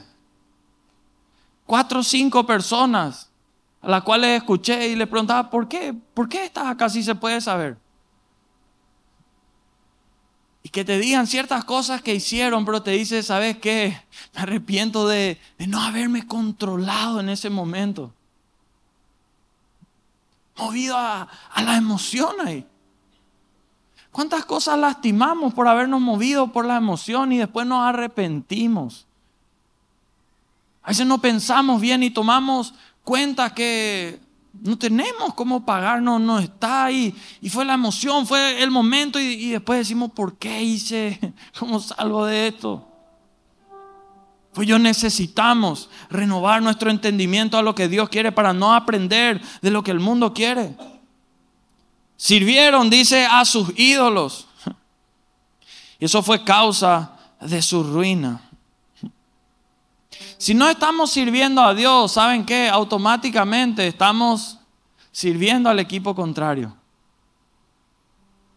Cuatro 1.66 2.00
o 2.00 2.04
cinco 2.04 2.46
personas 2.46 3.30
a 3.82 3.90
las 3.90 4.04
cuales 4.04 4.38
escuché 4.38 4.88
y 4.88 4.96
le 4.96 5.06
preguntaba, 5.06 5.50
¿por 5.50 5.68
qué? 5.68 5.94
¿Por 6.14 6.30
qué 6.30 6.46
estás 6.46 6.68
acá 6.68 6.88
si 6.88 7.04
se 7.04 7.14
puede 7.14 7.42
saber? 7.42 7.78
Y 10.64 10.70
que 10.70 10.86
te 10.86 10.98
digan 10.98 11.28
ciertas 11.28 11.66
cosas 11.66 12.02
que 12.02 12.16
hicieron, 12.16 12.64
pero 12.64 12.82
te 12.82 12.92
dice, 12.92 13.22
¿sabes 13.22 13.58
qué? 13.58 14.02
Me 14.34 14.40
arrepiento 14.40 15.10
de, 15.10 15.42
de 15.58 15.68
no 15.68 15.82
haberme 15.82 16.26
controlado 16.26 17.20
en 17.20 17.28
ese 17.28 17.50
momento. 17.50 18.14
Movido 20.62 20.96
a, 20.96 21.28
a 21.54 21.64
la 21.64 21.76
emoción 21.76 22.36
ahí. 22.46 22.66
¿Cuántas 24.12 24.46
cosas 24.46 24.78
lastimamos 24.78 25.54
por 25.54 25.68
habernos 25.68 26.02
movido 26.02 26.52
por 26.52 26.66
la 26.66 26.78
emoción 26.78 27.32
y 27.32 27.38
después 27.38 27.66
nos 27.66 27.84
arrepentimos? 27.84 29.08
A 30.84 30.90
veces 30.90 31.08
no 31.08 31.20
pensamos 31.20 31.80
bien 31.80 32.04
y 32.04 32.10
tomamos 32.10 32.74
cuenta 33.04 33.54
que 33.54 34.20
no 34.54 34.78
tenemos 34.78 35.34
cómo 35.34 35.66
pagarnos, 35.66 36.20
no 36.20 36.40
está 36.40 36.86
ahí. 36.86 37.16
Y 37.42 37.50
fue 37.50 37.64
la 37.64 37.74
emoción, 37.74 38.28
fue 38.28 38.62
el 38.62 38.70
momento 38.70 39.20
y, 39.20 39.24
y 39.24 39.50
después 39.52 39.80
decimos, 39.80 40.12
¿por 40.12 40.38
qué 40.38 40.62
hice? 40.62 41.34
¿Cómo 41.60 41.80
salgo 41.80 42.26
de 42.26 42.48
esto? 42.48 42.91
Pues 44.54 44.68
yo 44.68 44.78
necesitamos 44.78 45.90
renovar 46.10 46.62
nuestro 46.62 46.92
entendimiento 46.92 47.58
a 47.58 47.62
lo 47.62 47.74
que 47.74 47.88
Dios 47.88 48.10
quiere 48.10 48.32
para 48.32 48.54
no 48.54 48.74
aprender 48.74 49.42
de 49.62 49.72
lo 49.72 49.84
que 49.84 49.92
el 49.92 50.00
mundo 50.00 50.34
quiere. 50.34 50.76
Sirvieron, 52.18 52.90
dice, 52.90 53.26
a 53.26 53.46
sus 53.46 53.72
ídolos. 53.78 54.48
Y 56.00 56.06
eso 56.06 56.22
fue 56.22 56.44
causa 56.44 57.18
de 57.40 57.62
su 57.62 57.84
ruina. 57.84 58.42
Si 60.38 60.54
no 60.54 60.70
estamos 60.70 61.12
sirviendo 61.12 61.62
a 61.62 61.74
Dios, 61.74 62.14
¿saben 62.14 62.46
qué? 62.46 62.68
Automáticamente 62.68 63.88
estamos 63.88 64.58
sirviendo 65.12 65.70
al 65.70 65.80
equipo 65.80 66.16
contrario. 66.16 66.76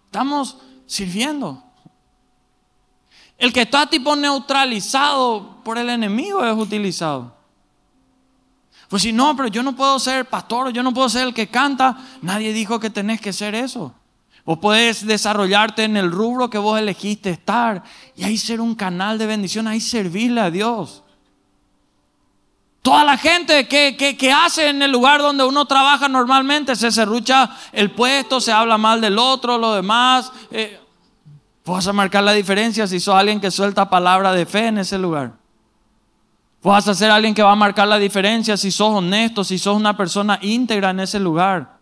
Estamos 0.06 0.56
sirviendo. 0.86 1.62
El 3.44 3.52
que 3.52 3.60
está 3.60 3.86
tipo 3.86 4.16
neutralizado 4.16 5.60
por 5.62 5.76
el 5.76 5.90
enemigo 5.90 6.42
es 6.46 6.56
utilizado. 6.56 7.36
Pues 8.88 9.02
si 9.02 9.12
no, 9.12 9.36
pero 9.36 9.48
yo 9.48 9.62
no 9.62 9.76
puedo 9.76 9.98
ser 9.98 10.24
pastor, 10.24 10.72
yo 10.72 10.82
no 10.82 10.94
puedo 10.94 11.10
ser 11.10 11.26
el 11.26 11.34
que 11.34 11.48
canta, 11.48 11.94
nadie 12.22 12.54
dijo 12.54 12.80
que 12.80 12.88
tenés 12.88 13.20
que 13.20 13.34
ser 13.34 13.54
eso. 13.54 13.92
Vos 14.46 14.60
podés 14.60 15.06
desarrollarte 15.06 15.84
en 15.84 15.98
el 15.98 16.10
rubro 16.10 16.48
que 16.48 16.56
vos 16.56 16.78
elegiste 16.78 17.28
estar 17.28 17.82
y 18.16 18.24
ahí 18.24 18.38
ser 18.38 18.62
un 18.62 18.74
canal 18.74 19.18
de 19.18 19.26
bendición, 19.26 19.68
ahí 19.68 19.82
servirle 19.82 20.40
a 20.40 20.50
Dios. 20.50 21.02
Toda 22.80 23.04
la 23.04 23.18
gente 23.18 23.68
que, 23.68 24.32
hace 24.32 24.70
en 24.70 24.80
el 24.80 24.90
lugar 24.90 25.20
donde 25.20 25.44
uno 25.44 25.66
trabaja 25.66 26.08
normalmente, 26.08 26.74
se 26.76 26.90
cerrucha 26.90 27.54
el 27.72 27.90
puesto, 27.90 28.40
se 28.40 28.52
habla 28.52 28.78
mal 28.78 29.02
del 29.02 29.18
otro, 29.18 29.58
lo 29.58 29.74
demás. 29.74 30.32
Eh, 30.50 30.80
vas 31.72 31.86
a 31.86 31.92
marcar 31.92 32.22
la 32.22 32.32
diferencia 32.32 32.86
si 32.86 33.00
sos 33.00 33.14
alguien 33.14 33.40
que 33.40 33.50
suelta 33.50 33.88
palabra 33.88 34.32
de 34.32 34.46
fe 34.46 34.66
en 34.66 34.78
ese 34.78 34.98
lugar. 34.98 35.32
Vas 36.62 36.88
a 36.88 36.94
ser 36.94 37.10
alguien 37.10 37.34
que 37.34 37.42
va 37.42 37.52
a 37.52 37.56
marcar 37.56 37.88
la 37.88 37.98
diferencia 37.98 38.56
si 38.56 38.70
sos 38.70 38.94
honesto, 38.94 39.44
si 39.44 39.58
sos 39.58 39.76
una 39.76 39.96
persona 39.96 40.38
íntegra 40.40 40.90
en 40.90 41.00
ese 41.00 41.20
lugar. 41.20 41.78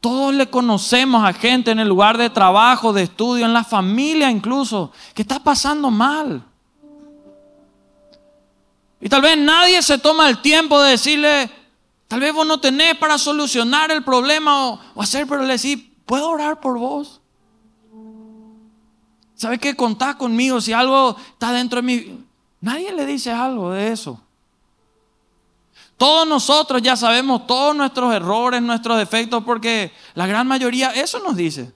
Todos 0.00 0.34
le 0.34 0.48
conocemos 0.48 1.24
a 1.24 1.32
gente 1.32 1.70
en 1.70 1.78
el 1.78 1.88
lugar 1.88 2.18
de 2.18 2.30
trabajo, 2.30 2.92
de 2.92 3.04
estudio, 3.04 3.46
en 3.46 3.52
la 3.52 3.64
familia 3.64 4.30
incluso, 4.30 4.92
que 5.14 5.22
está 5.22 5.38
pasando 5.40 5.90
mal. 5.90 6.42
Y 9.00 9.08
tal 9.08 9.22
vez 9.22 9.36
nadie 9.38 9.82
se 9.82 9.98
toma 9.98 10.28
el 10.28 10.40
tiempo 10.42 10.80
de 10.80 10.90
decirle, 10.90 11.50
tal 12.08 12.20
vez 12.20 12.32
vos 12.32 12.46
no 12.46 12.60
tenés 12.60 12.96
para 12.96 13.18
solucionar 13.18 13.90
el 13.90 14.04
problema 14.04 14.68
o, 14.68 14.80
hacer, 15.00 15.26
pero 15.26 15.42
le 15.42 15.54
decís, 15.54 15.78
¿puedo 16.04 16.28
orar 16.30 16.60
por 16.60 16.78
vos? 16.78 17.20
¿Sabes 19.36 19.58
qué? 19.58 19.76
Contás 19.76 20.16
conmigo 20.16 20.60
si 20.60 20.72
algo 20.72 21.16
está 21.32 21.52
dentro 21.52 21.80
de 21.80 21.86
mí. 21.86 22.24
Nadie 22.60 22.92
le 22.92 23.04
dice 23.04 23.30
algo 23.30 23.70
de 23.70 23.92
eso. 23.92 24.20
Todos 25.98 26.26
nosotros 26.26 26.82
ya 26.82 26.96
sabemos 26.96 27.46
todos 27.46 27.76
nuestros 27.76 28.12
errores, 28.14 28.60
nuestros 28.62 28.98
defectos, 28.98 29.44
porque 29.44 29.92
la 30.14 30.26
gran 30.26 30.46
mayoría 30.46 30.90
eso 30.90 31.20
nos 31.20 31.36
dice. 31.36 31.72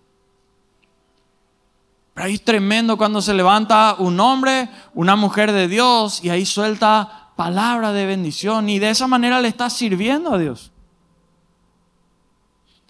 Pero 2.14 2.26
ahí 2.26 2.34
es 2.34 2.44
tremendo 2.44 2.96
cuando 2.98 3.22
se 3.22 3.32
levanta 3.32 3.96
un 3.98 4.18
hombre, 4.20 4.68
una 4.94 5.16
mujer 5.16 5.52
de 5.52 5.68
Dios, 5.68 6.22
y 6.24 6.30
ahí 6.30 6.44
suelta 6.44 7.30
palabra 7.36 7.92
de 7.92 8.04
bendición, 8.04 8.68
y 8.68 8.78
de 8.78 8.90
esa 8.90 9.06
manera 9.06 9.40
le 9.40 9.48
está 9.48 9.70
sirviendo 9.70 10.34
a 10.34 10.38
Dios. 10.38 10.70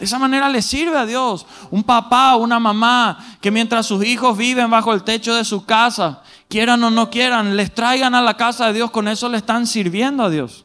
De 0.00 0.06
esa 0.06 0.18
manera 0.18 0.48
le 0.48 0.62
sirve 0.62 0.96
a 0.96 1.04
Dios. 1.04 1.46
Un 1.70 1.84
papá 1.84 2.34
una 2.36 2.58
mamá 2.58 3.18
que 3.42 3.50
mientras 3.50 3.84
sus 3.84 4.02
hijos 4.02 4.36
viven 4.36 4.70
bajo 4.70 4.94
el 4.94 5.04
techo 5.04 5.34
de 5.34 5.44
su 5.44 5.66
casa, 5.66 6.22
quieran 6.48 6.82
o 6.82 6.90
no 6.90 7.10
quieran, 7.10 7.54
les 7.54 7.74
traigan 7.74 8.14
a 8.14 8.22
la 8.22 8.34
casa 8.38 8.68
de 8.68 8.72
Dios, 8.72 8.90
con 8.90 9.08
eso 9.08 9.28
le 9.28 9.36
están 9.36 9.66
sirviendo 9.66 10.24
a 10.24 10.30
Dios. 10.30 10.64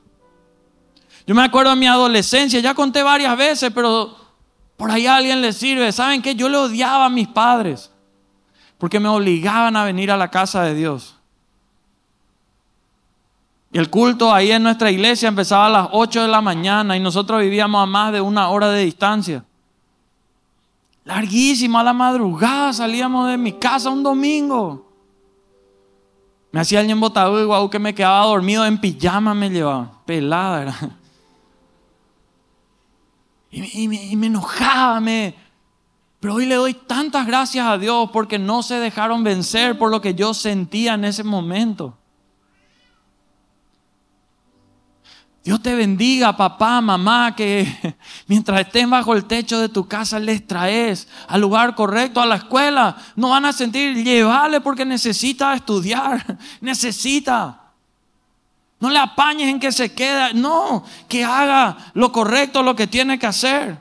Yo 1.27 1.35
me 1.35 1.43
acuerdo 1.43 1.71
de 1.71 1.75
mi 1.75 1.85
adolescencia, 1.85 2.61
ya 2.61 2.73
conté 2.73 3.03
varias 3.03 3.37
veces, 3.37 3.71
pero 3.75 4.15
por 4.77 4.89
ahí 4.89 5.05
a 5.05 5.17
alguien 5.17 5.41
le 5.41 5.51
sirve. 5.51 5.91
¿Saben 5.91 6.21
qué? 6.21 6.33
Yo 6.33 6.47
le 6.47 6.55
odiaba 6.55 7.05
a 7.05 7.09
mis 7.09 7.27
padres 7.27 7.91
porque 8.77 9.01
me 9.01 9.09
obligaban 9.09 9.75
a 9.75 9.83
venir 9.83 10.11
a 10.11 10.17
la 10.17 10.31
casa 10.31 10.63
de 10.63 10.75
Dios. 10.75 11.14
Y 13.75 13.77
el 13.77 13.89
culto 13.89 14.33
ahí 14.33 14.53
en 14.53 14.63
nuestra 14.63 14.89
iglesia 14.89 15.27
empezaba 15.27 15.65
a 15.65 15.69
las 15.69 15.89
8 15.91 16.21
de 16.21 16.27
la 16.29 16.39
mañana 16.39 16.95
y 16.95 17.01
nosotros 17.01 17.41
vivíamos 17.41 17.83
a 17.83 17.85
más 17.85 18.13
de 18.13 18.21
una 18.21 18.47
hora 18.47 18.69
de 18.69 18.85
distancia. 18.85 19.43
Larguísimo, 21.03 21.77
a 21.77 21.83
la 21.83 21.91
madrugada 21.91 22.71
salíamos 22.71 23.29
de 23.29 23.37
mi 23.37 23.51
casa 23.51 23.89
un 23.89 24.01
domingo. 24.01 24.89
Me 26.53 26.61
hacía 26.61 26.79
alguien 26.79 27.01
botado 27.01 27.37
y 27.41 27.43
guau 27.43 27.69
que 27.69 27.77
me 27.77 27.93
quedaba 27.93 28.25
dormido 28.27 28.65
en 28.65 28.79
pijama 28.79 29.33
me 29.33 29.49
llevaba. 29.49 29.91
Pelada 30.05 30.73
Y, 33.51 33.89
me, 33.89 34.05
y 34.05 34.15
me 34.15 34.27
enojaba, 34.27 35.01
me, 35.01 35.35
pero 36.21 36.35
hoy 36.35 36.45
le 36.45 36.55
doy 36.55 36.75
tantas 36.75 37.27
gracias 37.27 37.67
a 37.67 37.77
Dios 37.77 38.09
porque 38.13 38.39
no 38.39 38.63
se 38.63 38.75
dejaron 38.75 39.25
vencer 39.25 39.77
por 39.77 39.91
lo 39.91 39.99
que 39.99 40.15
yo 40.15 40.33
sentía 40.33 40.93
en 40.93 41.03
ese 41.03 41.25
momento. 41.25 41.97
Dios 45.45 45.61
te 45.61 45.75
bendiga, 45.75 46.35
papá, 46.35 46.81
mamá, 46.81 47.35
que 47.35 47.95
mientras 48.27 48.61
estén 48.61 48.89
bajo 48.89 49.13
el 49.13 49.25
techo 49.25 49.59
de 49.59 49.69
tu 49.69 49.87
casa 49.87 50.17
les 50.17 50.45
traes 50.47 51.07
al 51.27 51.39
lugar 51.39 51.75
correcto, 51.75 52.19
a 52.19 52.25
la 52.25 52.37
escuela. 52.37 52.97
No 53.15 53.29
van 53.29 53.45
a 53.45 53.53
sentir, 53.53 54.03
llevarle 54.03 54.59
porque 54.59 54.83
necesita 54.85 55.53
estudiar, 55.53 56.39
necesita. 56.61 57.61
No 58.79 58.89
le 58.89 58.97
apañes 58.97 59.47
en 59.47 59.59
que 59.59 59.71
se 59.71 59.93
quede, 59.93 60.33
no, 60.33 60.83
que 61.07 61.23
haga 61.23 61.77
lo 61.93 62.11
correcto, 62.11 62.63
lo 62.63 62.75
que 62.75 62.87
tiene 62.87 63.19
que 63.19 63.27
hacer. 63.27 63.77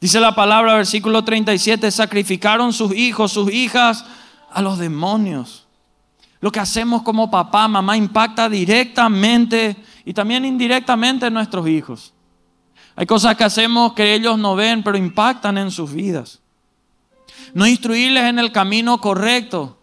Dice 0.00 0.20
la 0.20 0.34
palabra, 0.34 0.76
versículo 0.76 1.22
37, 1.22 1.90
sacrificaron 1.90 2.72
sus 2.72 2.94
hijos, 2.94 3.32
sus 3.32 3.52
hijas 3.52 4.06
a 4.50 4.62
los 4.62 4.78
demonios. 4.78 5.66
Lo 6.40 6.50
que 6.50 6.60
hacemos 6.60 7.02
como 7.02 7.30
papá, 7.30 7.68
mamá 7.68 7.96
impacta 7.96 8.48
directamente 8.48 9.76
y 10.04 10.14
también 10.14 10.44
indirectamente 10.44 11.26
en 11.26 11.34
nuestros 11.34 11.68
hijos. 11.68 12.14
Hay 12.96 13.06
cosas 13.06 13.36
que 13.36 13.44
hacemos 13.44 13.92
que 13.92 14.14
ellos 14.14 14.38
no 14.38 14.56
ven, 14.56 14.82
pero 14.82 14.96
impactan 14.96 15.58
en 15.58 15.70
sus 15.70 15.92
vidas. 15.92 16.40
No 17.54 17.66
instruirles 17.66 18.24
en 18.24 18.38
el 18.38 18.52
camino 18.52 19.00
correcto 19.00 19.76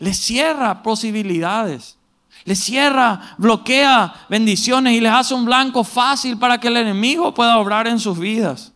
les 0.00 0.18
cierra 0.18 0.82
posibilidades. 0.82 1.96
Les 2.44 2.58
cierra, 2.58 3.34
bloquea 3.36 4.26
bendiciones 4.28 4.94
y 4.94 5.00
les 5.00 5.12
hace 5.12 5.34
un 5.34 5.44
blanco 5.44 5.84
fácil 5.84 6.38
para 6.38 6.58
que 6.58 6.68
el 6.68 6.78
enemigo 6.78 7.32
pueda 7.34 7.58
obrar 7.58 7.86
en 7.86 8.00
sus 8.00 8.18
vidas. 8.18 8.72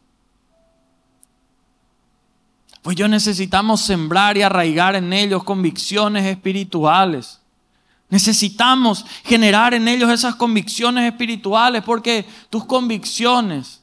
Pues 2.85 2.99
yo 2.99 3.09
necesitamos 3.09 3.81
sembrar 3.81 4.37
y 4.37 4.43
arraigar 4.43 4.95
en 4.95 5.11
ellos 5.15 5.43
convicciones 5.43 6.27
espirituales. 6.27 7.41
Necesitamos 8.11 9.07
generar 9.25 9.73
en 9.73 9.89
ellos 9.89 10.11
esas 10.11 10.35
convicciones 10.35 11.11
espirituales 11.11 11.83
porque 11.83 12.27
tus 12.51 12.67
convicciones, 12.67 13.83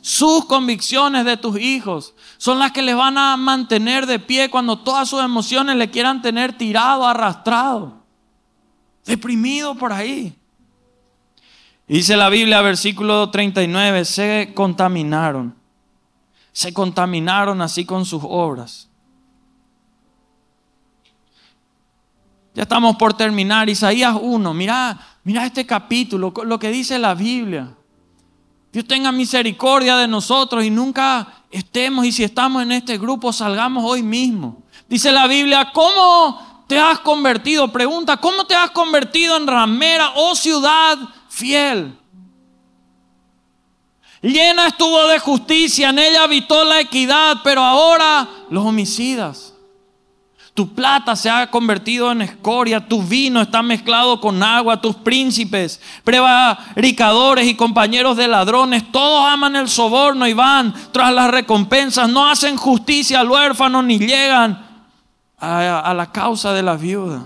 sus 0.00 0.46
convicciones 0.46 1.26
de 1.26 1.36
tus 1.36 1.60
hijos 1.60 2.14
son 2.38 2.58
las 2.58 2.72
que 2.72 2.80
les 2.80 2.96
van 2.96 3.18
a 3.18 3.36
mantener 3.36 4.06
de 4.06 4.18
pie 4.18 4.48
cuando 4.48 4.78
todas 4.78 5.06
sus 5.06 5.22
emociones 5.22 5.76
le 5.76 5.90
quieran 5.90 6.22
tener 6.22 6.54
tirado, 6.56 7.06
arrastrado, 7.06 8.02
deprimido 9.04 9.74
por 9.74 9.92
ahí. 9.92 10.34
Dice 11.86 12.16
la 12.16 12.30
Biblia, 12.30 12.62
versículo 12.62 13.28
39, 13.28 14.06
se 14.06 14.52
contaminaron. 14.54 15.59
Se 16.52 16.72
contaminaron 16.72 17.62
así 17.62 17.84
con 17.84 18.04
sus 18.04 18.22
obras. 18.24 18.88
Ya 22.54 22.64
estamos 22.64 22.96
por 22.96 23.14
terminar. 23.14 23.68
Isaías 23.68 24.16
1, 24.20 24.54
mira, 24.54 24.98
mira 25.24 25.46
este 25.46 25.64
capítulo, 25.64 26.32
lo 26.44 26.58
que 26.58 26.70
dice 26.70 26.98
la 26.98 27.14
Biblia. 27.14 27.74
Dios 28.72 28.86
tenga 28.86 29.12
misericordia 29.12 29.96
de 29.96 30.06
nosotros 30.06 30.64
y 30.64 30.70
nunca 30.70 31.44
estemos, 31.50 32.04
y 32.04 32.12
si 32.12 32.24
estamos 32.24 32.62
en 32.62 32.72
este 32.72 32.98
grupo, 32.98 33.32
salgamos 33.32 33.84
hoy 33.84 34.02
mismo. 34.02 34.62
Dice 34.88 35.10
la 35.10 35.26
Biblia, 35.26 35.70
¿cómo 35.72 36.64
te 36.66 36.78
has 36.78 37.00
convertido? 37.00 37.70
Pregunta, 37.72 38.16
¿cómo 38.16 38.44
te 38.44 38.54
has 38.54 38.70
convertido 38.70 39.36
en 39.36 39.46
ramera, 39.46 40.12
oh 40.16 40.34
ciudad 40.34 40.98
fiel? 41.28 41.99
Llena 44.22 44.66
estuvo 44.66 45.06
de 45.08 45.18
justicia, 45.18 45.90
en 45.90 45.98
ella 45.98 46.24
habitó 46.24 46.62
la 46.64 46.80
equidad, 46.80 47.38
pero 47.42 47.62
ahora 47.62 48.28
los 48.50 48.64
homicidas. 48.66 49.54
Tu 50.52 50.74
plata 50.74 51.16
se 51.16 51.30
ha 51.30 51.50
convertido 51.50 52.12
en 52.12 52.20
escoria, 52.20 52.86
tu 52.86 53.02
vino 53.02 53.40
está 53.40 53.62
mezclado 53.62 54.20
con 54.20 54.42
agua, 54.42 54.80
tus 54.80 54.96
príncipes, 54.96 55.80
prevaricadores 56.04 57.46
y 57.46 57.54
compañeros 57.54 58.16
de 58.18 58.28
ladrones, 58.28 58.90
todos 58.92 59.26
aman 59.26 59.56
el 59.56 59.68
soborno 59.68 60.26
y 60.26 60.34
van 60.34 60.74
tras 60.92 61.14
las 61.14 61.30
recompensas, 61.30 62.10
no 62.10 62.28
hacen 62.28 62.56
justicia 62.56 63.20
al 63.20 63.30
huérfano 63.30 63.80
ni 63.82 63.98
llegan 63.98 64.66
a, 65.38 65.78
a 65.78 65.94
la 65.94 66.12
causa 66.12 66.52
de 66.52 66.62
la 66.62 66.76
viuda. 66.76 67.24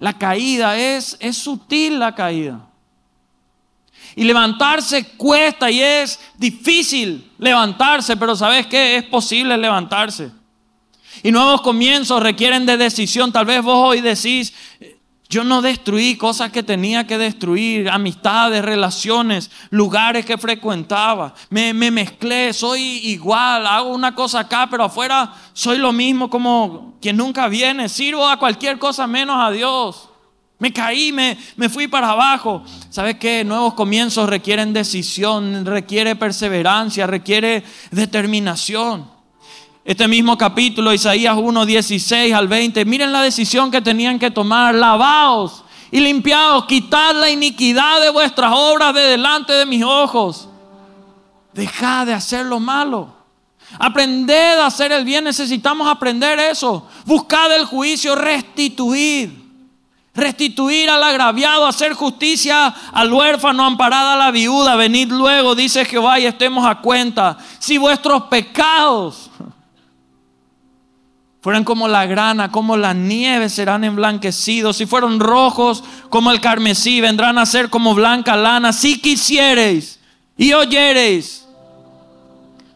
La 0.00 0.14
caída 0.14 0.76
es, 0.76 1.16
es 1.20 1.36
sutil 1.36 2.00
la 2.00 2.16
caída. 2.16 2.71
Y 4.14 4.24
levantarse 4.24 5.04
cuesta 5.16 5.70
y 5.70 5.80
es 5.80 6.20
difícil 6.36 7.30
levantarse, 7.38 8.16
pero 8.16 8.36
¿sabes 8.36 8.66
qué? 8.66 8.96
Es 8.96 9.04
posible 9.04 9.56
levantarse. 9.56 10.30
Y 11.22 11.30
nuevos 11.30 11.60
comienzos 11.60 12.22
requieren 12.22 12.66
de 12.66 12.76
decisión. 12.76 13.32
Tal 13.32 13.44
vez 13.44 13.62
vos 13.62 13.76
hoy 13.76 14.00
decís, 14.00 14.52
yo 15.32 15.44
no 15.44 15.62
destruí 15.62 16.16
cosas 16.16 16.52
que 16.52 16.62
tenía 16.62 17.06
que 17.06 17.16
destruir, 17.16 17.88
amistades, 17.88 18.62
relaciones, 18.62 19.50
lugares 19.70 20.26
que 20.26 20.36
frecuentaba. 20.36 21.32
Me, 21.48 21.72
me, 21.72 21.90
mezclé, 21.90 22.52
soy 22.52 22.82
igual, 22.82 23.66
hago 23.66 23.94
una 23.94 24.14
cosa 24.14 24.40
acá, 24.40 24.68
pero 24.70 24.84
afuera 24.84 25.32
soy 25.54 25.78
lo 25.78 25.90
mismo 25.90 26.28
como 26.28 26.98
quien 27.00 27.16
nunca 27.16 27.48
viene. 27.48 27.88
Sirvo 27.88 28.28
a 28.28 28.38
cualquier 28.38 28.78
cosa 28.78 29.06
menos 29.06 29.36
a 29.38 29.50
Dios. 29.50 30.10
Me 30.62 30.72
caí, 30.72 31.10
me, 31.10 31.36
me 31.56 31.68
fui 31.68 31.88
para 31.88 32.10
abajo. 32.10 32.62
¿Sabes 32.88 33.16
qué? 33.16 33.42
Nuevos 33.42 33.74
comienzos 33.74 34.28
requieren 34.28 34.72
decisión, 34.72 35.66
requiere 35.66 36.14
perseverancia, 36.14 37.04
requiere 37.04 37.64
determinación. 37.90 39.10
Este 39.84 40.06
mismo 40.06 40.38
capítulo, 40.38 40.92
Isaías 40.92 41.36
1, 41.36 41.66
16 41.66 42.32
al 42.32 42.46
20, 42.46 42.84
miren 42.84 43.10
la 43.10 43.22
decisión 43.22 43.72
que 43.72 43.80
tenían 43.80 44.20
que 44.20 44.30
tomar. 44.30 44.76
Lavaos 44.76 45.64
y 45.90 45.98
limpiaos, 45.98 46.66
quitad 46.66 47.16
la 47.16 47.28
iniquidad 47.28 48.00
de 48.00 48.10
vuestras 48.10 48.52
obras 48.54 48.94
de 48.94 49.00
delante 49.00 49.52
de 49.52 49.66
mis 49.66 49.82
ojos. 49.82 50.48
Dejad 51.52 52.06
de 52.06 52.14
hacer 52.14 52.46
lo 52.46 52.60
malo. 52.60 53.12
Aprended 53.80 54.60
a 54.60 54.66
hacer 54.66 54.92
el 54.92 55.04
bien, 55.04 55.24
necesitamos 55.24 55.88
aprender 55.88 56.38
eso. 56.38 56.86
Buscad 57.04 57.52
el 57.52 57.64
juicio, 57.64 58.14
restituid. 58.14 59.41
Restituir 60.14 60.90
al 60.90 61.02
agraviado, 61.02 61.66
hacer 61.66 61.94
justicia 61.94 62.66
al 62.92 63.12
huérfano, 63.12 63.64
amparada 63.64 64.12
a 64.12 64.16
la 64.16 64.30
viuda. 64.30 64.76
Venid 64.76 65.10
luego, 65.10 65.54
dice 65.54 65.86
Jehová, 65.86 66.20
y 66.20 66.26
estemos 66.26 66.66
a 66.66 66.80
cuenta. 66.80 67.38
Si 67.58 67.78
vuestros 67.78 68.24
pecados 68.24 69.30
fueran 71.42 71.64
como 71.64 71.88
la 71.88 72.06
grana, 72.06 72.52
como 72.52 72.76
la 72.76 72.92
nieve 72.92 73.48
serán 73.48 73.84
emblanquecidos. 73.84 74.76
Si 74.76 74.86
fueron 74.86 75.18
rojos 75.18 75.82
como 76.08 76.30
el 76.30 76.40
carmesí, 76.40 77.00
vendrán 77.00 77.36
a 77.36 77.46
ser 77.46 77.68
como 77.68 77.94
blanca 77.94 78.36
lana. 78.36 78.72
Si 78.72 79.00
quisiereis 79.00 79.98
y 80.36 80.52
oyereis, 80.52 81.46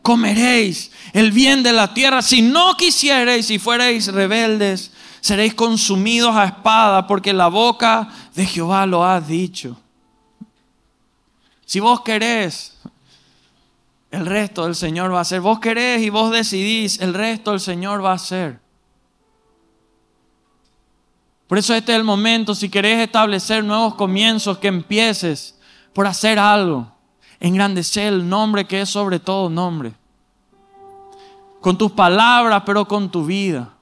comeréis 0.02 0.90
el 1.12 1.32
bien 1.32 1.62
de 1.62 1.72
la 1.72 1.94
tierra. 1.94 2.22
Si 2.22 2.42
no 2.42 2.76
quisiereis 2.76 3.50
y 3.50 3.58
fuereis 3.58 4.08
rebeldes, 4.08 4.90
seréis 5.26 5.54
consumidos 5.54 6.36
a 6.36 6.44
espada, 6.44 7.04
porque 7.08 7.32
la 7.32 7.48
boca 7.48 8.08
de 8.36 8.46
Jehová 8.46 8.86
lo 8.86 9.04
ha 9.04 9.20
dicho. 9.20 9.76
Si 11.64 11.80
vos 11.80 12.02
querés, 12.02 12.78
el 14.12 14.24
resto 14.24 14.62
del 14.62 14.76
Señor 14.76 15.12
va 15.12 15.18
a 15.18 15.22
hacer. 15.22 15.40
Vos 15.40 15.58
querés 15.58 16.00
y 16.02 16.10
vos 16.10 16.30
decidís, 16.30 17.00
el 17.00 17.12
resto 17.12 17.52
el 17.52 17.58
Señor 17.58 18.04
va 18.04 18.12
a 18.12 18.14
hacer. 18.14 18.60
Por 21.48 21.58
eso 21.58 21.74
este 21.74 21.90
es 21.90 21.98
el 21.98 22.04
momento, 22.04 22.54
si 22.54 22.68
querés 22.68 23.00
establecer 23.00 23.64
nuevos 23.64 23.96
comienzos, 23.96 24.58
que 24.58 24.68
empieces 24.68 25.58
por 25.92 26.06
hacer 26.06 26.38
algo. 26.38 26.92
Engrandecer 27.40 28.12
el 28.12 28.28
nombre 28.28 28.64
que 28.64 28.82
es 28.82 28.90
sobre 28.90 29.18
todo 29.18 29.50
nombre. 29.50 29.92
Con 31.60 31.76
tus 31.76 31.90
palabras, 31.90 32.62
pero 32.64 32.86
con 32.86 33.10
tu 33.10 33.26
vida. 33.26 33.75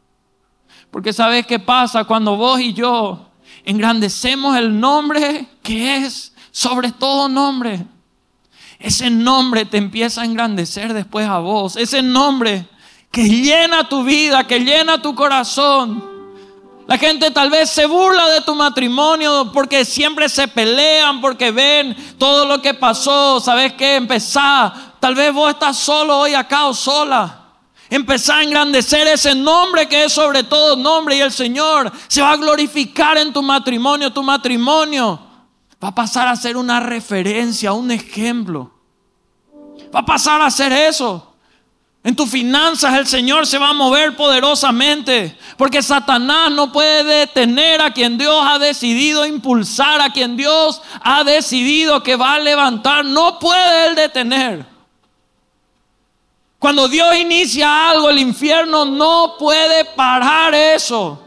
Porque 0.94 1.12
sabes 1.12 1.44
qué 1.44 1.58
pasa 1.58 2.04
cuando 2.04 2.36
vos 2.36 2.60
y 2.60 2.72
yo 2.72 3.26
engrandecemos 3.64 4.56
el 4.56 4.78
nombre 4.78 5.44
que 5.60 5.96
es 5.96 6.32
sobre 6.52 6.92
todo 6.92 7.28
nombre. 7.28 7.84
Ese 8.78 9.10
nombre 9.10 9.64
te 9.64 9.76
empieza 9.76 10.22
a 10.22 10.24
engrandecer 10.24 10.94
después 10.94 11.26
a 11.26 11.38
vos. 11.38 11.74
Ese 11.74 12.00
nombre 12.00 12.68
que 13.10 13.28
llena 13.28 13.88
tu 13.88 14.04
vida, 14.04 14.46
que 14.46 14.60
llena 14.60 15.02
tu 15.02 15.16
corazón. 15.16 16.04
La 16.86 16.96
gente 16.96 17.32
tal 17.32 17.50
vez 17.50 17.70
se 17.70 17.86
burla 17.86 18.28
de 18.28 18.42
tu 18.42 18.54
matrimonio 18.54 19.50
porque 19.52 19.84
siempre 19.84 20.28
se 20.28 20.46
pelean, 20.46 21.20
porque 21.20 21.50
ven 21.50 21.96
todo 22.18 22.46
lo 22.46 22.62
que 22.62 22.72
pasó. 22.72 23.40
¿Sabes 23.40 23.72
qué? 23.72 23.96
Empezá. 23.96 24.72
Tal 25.00 25.16
vez 25.16 25.34
vos 25.34 25.50
estás 25.50 25.76
solo 25.76 26.20
hoy 26.20 26.34
acá 26.34 26.66
o 26.66 26.72
sola. 26.72 27.43
Empezá 27.90 28.38
a 28.38 28.42
engrandecer 28.42 29.06
ese 29.06 29.34
nombre 29.34 29.86
que 29.88 30.04
es 30.04 30.12
sobre 30.12 30.42
todo 30.42 30.76
nombre 30.76 31.16
y 31.16 31.20
el 31.20 31.32
Señor 31.32 31.92
se 32.08 32.22
va 32.22 32.32
a 32.32 32.36
glorificar 32.36 33.18
en 33.18 33.32
tu 33.32 33.42
matrimonio. 33.42 34.12
Tu 34.12 34.22
matrimonio 34.22 35.20
va 35.82 35.88
a 35.88 35.94
pasar 35.94 36.28
a 36.28 36.36
ser 36.36 36.56
una 36.56 36.80
referencia, 36.80 37.72
un 37.72 37.90
ejemplo. 37.90 38.70
Va 39.94 40.00
a 40.00 40.06
pasar 40.06 40.40
a 40.40 40.50
ser 40.50 40.72
eso. 40.72 41.34
En 42.02 42.14
tus 42.14 42.28
finanzas 42.28 42.94
el 42.98 43.06
Señor 43.06 43.46
se 43.46 43.56
va 43.56 43.70
a 43.70 43.74
mover 43.74 44.14
poderosamente, 44.14 45.38
porque 45.56 45.82
Satanás 45.82 46.50
no 46.50 46.70
puede 46.70 47.02
detener 47.02 47.80
a 47.80 47.94
quien 47.94 48.18
Dios 48.18 48.36
ha 48.46 48.58
decidido 48.58 49.24
impulsar, 49.24 50.02
a 50.02 50.10
quien 50.10 50.36
Dios 50.36 50.82
ha 51.00 51.24
decidido 51.24 52.02
que 52.02 52.16
va 52.16 52.34
a 52.34 52.40
levantar. 52.40 53.06
No 53.06 53.38
puede 53.38 53.86
él 53.86 53.94
detener. 53.94 54.73
Cuando 56.64 56.88
Dios 56.88 57.14
inicia 57.18 57.90
algo, 57.90 58.08
el 58.08 58.18
infierno 58.18 58.86
no 58.86 59.36
puede 59.38 59.84
parar 59.84 60.54
eso. 60.54 61.18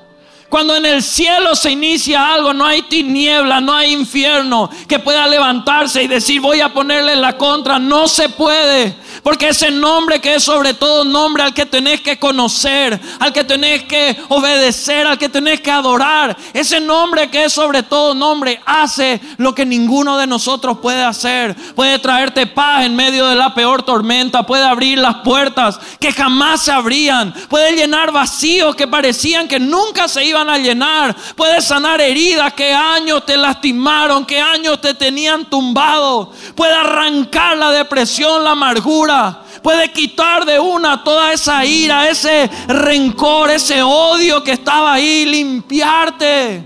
Cuando 0.49 0.77
en 0.77 0.85
el 0.85 1.03
cielo 1.03 1.55
se 1.55 1.71
inicia 1.71 2.33
algo, 2.33 2.53
no 2.53 2.65
hay 2.65 2.83
tiniebla, 2.83 3.59
no 3.59 3.73
hay 3.73 3.91
infierno 3.91 4.69
que 4.87 4.97
pueda 4.97 5.27
levantarse 5.27 6.03
y 6.03 6.07
decir 6.07 6.39
voy 6.39 6.61
a 6.61 6.73
ponerle 6.73 7.17
la 7.17 7.37
contra. 7.37 7.79
No 7.79 8.07
se 8.07 8.29
puede. 8.29 8.95
Porque 9.23 9.49
ese 9.49 9.71
nombre 9.71 10.21
que 10.21 10.35
es 10.35 10.43
sobre 10.43 10.73
todo 10.73 11.03
nombre 11.03 11.43
al 11.43 11.53
que 11.53 11.65
tenés 11.65 11.99
que 11.99 12.17
conocer, 12.17 12.97
al 13.19 13.33
que 13.33 13.43
tenés 13.43 13.83
que 13.83 14.15
obedecer, 14.29 15.05
al 15.05 15.17
que 15.17 15.27
tenés 15.27 15.59
que 15.59 15.71
adorar, 15.71 16.37
ese 16.53 16.79
nombre 16.79 17.29
que 17.29 17.43
es 17.43 17.51
sobre 17.51 17.83
todo 17.83 18.13
nombre 18.13 18.61
hace 18.65 19.19
lo 19.37 19.53
que 19.53 19.65
ninguno 19.65 20.17
de 20.17 20.27
nosotros 20.27 20.77
puede 20.81 21.03
hacer. 21.03 21.55
Puede 21.75 21.99
traerte 21.99 22.47
paz 22.47 22.85
en 22.85 22.95
medio 22.95 23.27
de 23.27 23.35
la 23.35 23.53
peor 23.53 23.83
tormenta, 23.83 24.45
puede 24.45 24.63
abrir 24.63 24.97
las 24.97 25.15
puertas 25.15 25.77
que 25.99 26.13
jamás 26.13 26.61
se 26.61 26.71
abrían, 26.71 27.33
puede 27.49 27.75
llenar 27.75 28.13
vacíos 28.13 28.77
que 28.77 28.87
parecían 28.87 29.49
que 29.49 29.59
nunca 29.59 30.07
se 30.07 30.23
iban 30.23 30.36
a 30.37 30.57
llenar, 30.57 31.15
puede 31.35 31.61
sanar 31.61 31.99
heridas 32.01 32.53
que 32.53 32.73
años 32.73 33.25
te 33.25 33.37
lastimaron, 33.37 34.25
que 34.25 34.39
años 34.39 34.79
te 34.79 34.93
tenían 34.93 35.49
tumbado, 35.49 36.31
puede 36.55 36.73
arrancar 36.73 37.57
la 37.57 37.71
depresión, 37.71 38.43
la 38.43 38.51
amargura 38.51 39.43
Puede 39.61 39.91
quitar 39.91 40.45
de 40.45 40.59
una 40.59 41.03
toda 41.03 41.33
esa 41.33 41.65
ira, 41.65 42.09
ese 42.09 42.49
rencor, 42.67 43.51
ese 43.51 43.81
odio 43.81 44.43
que 44.43 44.51
estaba 44.53 44.93
ahí, 44.93 45.25
limpiarte 45.25 46.63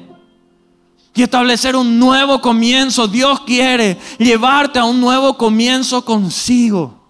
y 1.14 1.24
establecer 1.24 1.76
un 1.76 1.98
nuevo 1.98 2.40
comienzo. 2.42 3.08
Dios 3.08 3.42
quiere 3.42 3.98
llevarte 4.18 4.80
a 4.80 4.86
un 4.86 5.00
nuevo 5.02 5.38
comienzo 5.38 6.06
consigo. 6.06 7.01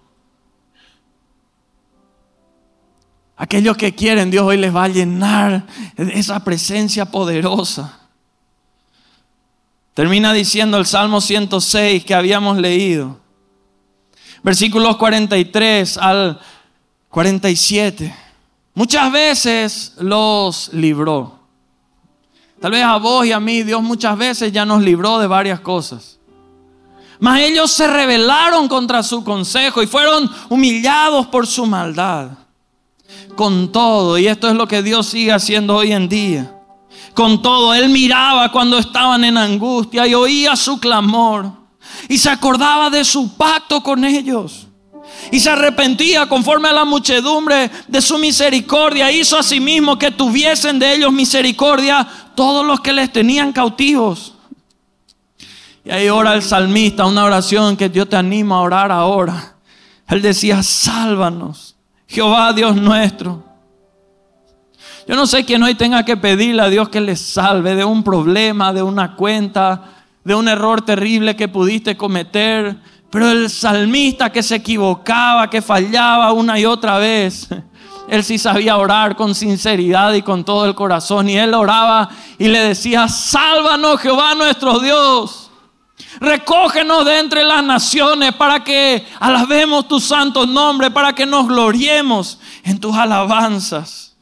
Aquellos 3.42 3.76
que 3.76 3.92
quieren, 3.92 4.30
Dios 4.30 4.44
hoy 4.44 4.56
les 4.56 4.72
va 4.72 4.84
a 4.84 4.88
llenar 4.88 5.66
de 5.96 6.12
esa 6.12 6.44
presencia 6.44 7.06
poderosa. 7.06 7.98
Termina 9.94 10.32
diciendo 10.32 10.78
el 10.78 10.86
Salmo 10.86 11.20
106 11.20 12.04
que 12.04 12.14
habíamos 12.14 12.58
leído. 12.58 13.18
Versículos 14.44 14.96
43 14.96 15.98
al 15.98 16.40
47. 17.08 18.14
Muchas 18.74 19.10
veces 19.10 19.94
los 19.98 20.72
libró. 20.72 21.40
Tal 22.60 22.70
vez 22.70 22.84
a 22.84 22.96
vos 22.98 23.26
y 23.26 23.32
a 23.32 23.40
mí 23.40 23.64
Dios 23.64 23.82
muchas 23.82 24.16
veces 24.16 24.52
ya 24.52 24.64
nos 24.64 24.82
libró 24.82 25.18
de 25.18 25.26
varias 25.26 25.58
cosas. 25.58 26.20
Mas 27.18 27.40
ellos 27.40 27.72
se 27.72 27.88
rebelaron 27.88 28.68
contra 28.68 29.02
su 29.02 29.24
consejo 29.24 29.82
y 29.82 29.88
fueron 29.88 30.30
humillados 30.48 31.26
por 31.26 31.48
su 31.48 31.66
maldad. 31.66 32.38
Con 33.36 33.72
todo, 33.72 34.18
y 34.18 34.26
esto 34.26 34.48
es 34.48 34.54
lo 34.54 34.68
que 34.68 34.82
Dios 34.82 35.06
sigue 35.06 35.32
haciendo 35.32 35.76
hoy 35.76 35.92
en 35.92 36.08
día. 36.08 36.54
Con 37.14 37.42
todo, 37.42 37.74
Él 37.74 37.88
miraba 37.88 38.50
cuando 38.52 38.78
estaban 38.78 39.24
en 39.24 39.36
angustia 39.36 40.06
y 40.06 40.14
oía 40.14 40.56
su 40.56 40.78
clamor. 40.78 41.50
Y 42.08 42.18
se 42.18 42.30
acordaba 42.30 42.90
de 42.90 43.04
su 43.04 43.36
pacto 43.36 43.82
con 43.82 44.04
ellos 44.04 44.66
y 45.30 45.40
se 45.40 45.50
arrepentía 45.50 46.26
conforme 46.26 46.68
a 46.68 46.72
la 46.72 46.84
muchedumbre 46.84 47.70
de 47.86 48.02
su 48.02 48.18
misericordia. 48.18 49.10
Hizo 49.12 49.38
asimismo 49.38 49.98
que 49.98 50.10
tuviesen 50.10 50.78
de 50.78 50.94
ellos 50.94 51.12
misericordia 51.12 52.06
todos 52.34 52.66
los 52.66 52.80
que 52.80 52.92
les 52.92 53.12
tenían 53.12 53.52
cautivos. 53.52 54.34
Y 55.84 55.90
ahí 55.90 56.08
ora 56.08 56.34
el 56.34 56.42
salmista, 56.42 57.06
una 57.06 57.24
oración 57.24 57.76
que 57.76 57.88
Dios 57.88 58.08
te 58.08 58.16
anima 58.16 58.56
a 58.56 58.60
orar 58.60 58.92
ahora. 58.92 59.56
Él 60.08 60.22
decía, 60.22 60.62
sálvanos, 60.62 61.71
Jehová 62.12 62.52
Dios 62.52 62.76
nuestro. 62.76 63.42
Yo 65.08 65.16
no 65.16 65.26
sé 65.26 65.46
quién 65.46 65.62
hoy 65.62 65.74
tenga 65.74 66.04
que 66.04 66.18
pedirle 66.18 66.60
a 66.60 66.68
Dios 66.68 66.90
que 66.90 67.00
le 67.00 67.16
salve 67.16 67.74
de 67.74 67.86
un 67.86 68.04
problema, 68.04 68.74
de 68.74 68.82
una 68.82 69.16
cuenta, 69.16 69.84
de 70.22 70.34
un 70.34 70.46
error 70.46 70.82
terrible 70.82 71.34
que 71.34 71.48
pudiste 71.48 71.96
cometer, 71.96 72.76
pero 73.10 73.30
el 73.30 73.48
salmista 73.48 74.30
que 74.30 74.42
se 74.42 74.56
equivocaba, 74.56 75.48
que 75.48 75.62
fallaba 75.62 76.32
una 76.32 76.60
y 76.60 76.66
otra 76.66 76.98
vez, 76.98 77.48
él 78.08 78.22
sí 78.22 78.36
sabía 78.36 78.76
orar 78.76 79.16
con 79.16 79.34
sinceridad 79.34 80.12
y 80.12 80.20
con 80.20 80.44
todo 80.44 80.66
el 80.66 80.74
corazón. 80.74 81.30
Y 81.30 81.38
él 81.38 81.54
oraba 81.54 82.10
y 82.38 82.48
le 82.48 82.58
decía, 82.58 83.08
sálvanos 83.08 84.00
Jehová 84.00 84.34
nuestro 84.34 84.80
Dios. 84.80 85.41
Recógenos 86.20 87.04
de 87.04 87.18
entre 87.18 87.44
las 87.44 87.64
naciones 87.64 88.34
para 88.34 88.62
que 88.62 89.06
alabemos 89.18 89.88
tu 89.88 89.98
santo 89.98 90.46
nombre, 90.46 90.90
para 90.90 91.14
que 91.14 91.26
nos 91.26 91.48
gloriemos 91.48 92.38
en 92.62 92.78
tus 92.78 92.94
alabanzas. 92.96 94.14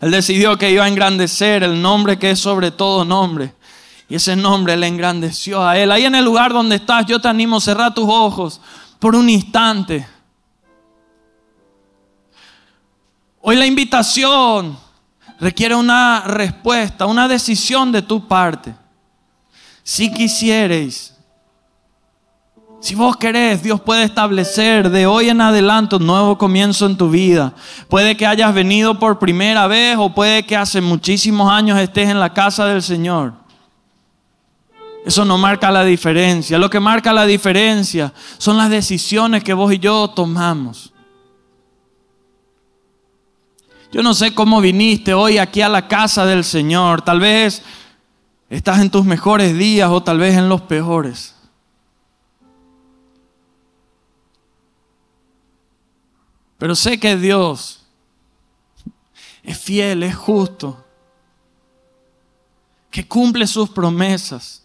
Él 0.00 0.10
decidió 0.10 0.58
que 0.58 0.70
iba 0.70 0.84
a 0.84 0.88
engrandecer 0.88 1.62
el 1.62 1.80
nombre 1.80 2.18
que 2.18 2.30
es 2.30 2.38
sobre 2.38 2.70
todo 2.70 3.04
nombre 3.04 3.54
y 4.08 4.14
ese 4.14 4.36
nombre 4.36 4.76
le 4.76 4.86
engrandeció 4.86 5.66
a 5.66 5.78
él. 5.78 5.90
Ahí 5.90 6.04
en 6.04 6.14
el 6.14 6.24
lugar 6.24 6.52
donde 6.52 6.76
estás, 6.76 7.06
yo 7.06 7.20
te 7.20 7.28
animo 7.28 7.56
a 7.56 7.60
cerrar 7.60 7.94
tus 7.94 8.08
ojos 8.08 8.60
por 8.98 9.16
un 9.16 9.28
instante. 9.28 10.06
Hoy 13.40 13.56
la 13.56 13.66
invitación 13.66 14.78
requiere 15.40 15.74
una 15.74 16.22
respuesta, 16.22 17.06
una 17.06 17.28
decisión 17.28 17.90
de 17.90 18.02
tu 18.02 18.26
parte. 18.26 18.74
Si 19.88 20.12
quisierais, 20.12 21.14
si 22.80 22.96
vos 22.96 23.16
querés, 23.16 23.62
Dios 23.62 23.80
puede 23.80 24.02
establecer 24.02 24.90
de 24.90 25.06
hoy 25.06 25.28
en 25.28 25.40
adelante 25.40 25.94
un 25.94 26.04
nuevo 26.08 26.36
comienzo 26.36 26.86
en 26.86 26.96
tu 26.96 27.08
vida. 27.08 27.54
Puede 27.88 28.16
que 28.16 28.26
hayas 28.26 28.52
venido 28.52 28.98
por 28.98 29.20
primera 29.20 29.68
vez 29.68 29.96
o 29.96 30.12
puede 30.12 30.44
que 30.44 30.56
hace 30.56 30.80
muchísimos 30.80 31.52
años 31.52 31.78
estés 31.78 32.08
en 32.08 32.18
la 32.18 32.34
casa 32.34 32.66
del 32.66 32.82
Señor. 32.82 33.34
Eso 35.04 35.24
no 35.24 35.38
marca 35.38 35.70
la 35.70 35.84
diferencia. 35.84 36.58
Lo 36.58 36.68
que 36.68 36.80
marca 36.80 37.12
la 37.12 37.24
diferencia 37.24 38.12
son 38.38 38.56
las 38.56 38.68
decisiones 38.68 39.44
que 39.44 39.54
vos 39.54 39.72
y 39.72 39.78
yo 39.78 40.08
tomamos. 40.08 40.92
Yo 43.92 44.02
no 44.02 44.14
sé 44.14 44.34
cómo 44.34 44.60
viniste 44.60 45.14
hoy 45.14 45.38
aquí 45.38 45.62
a 45.62 45.68
la 45.68 45.86
casa 45.86 46.26
del 46.26 46.42
Señor. 46.42 47.02
Tal 47.02 47.20
vez 47.20 47.62
estás 48.48 48.80
en 48.80 48.90
tus 48.90 49.04
mejores 49.04 49.56
días 49.56 49.90
o 49.90 50.02
tal 50.02 50.18
vez 50.18 50.36
en 50.36 50.48
los 50.48 50.62
peores. 50.62 51.34
Pero 56.58 56.74
sé 56.74 56.98
que 56.98 57.16
Dios 57.16 57.84
es 59.42 59.58
fiel, 59.58 60.02
es 60.02 60.16
justo, 60.16 60.84
que 62.90 63.06
cumple 63.06 63.46
sus 63.46 63.68
promesas. 63.68 64.64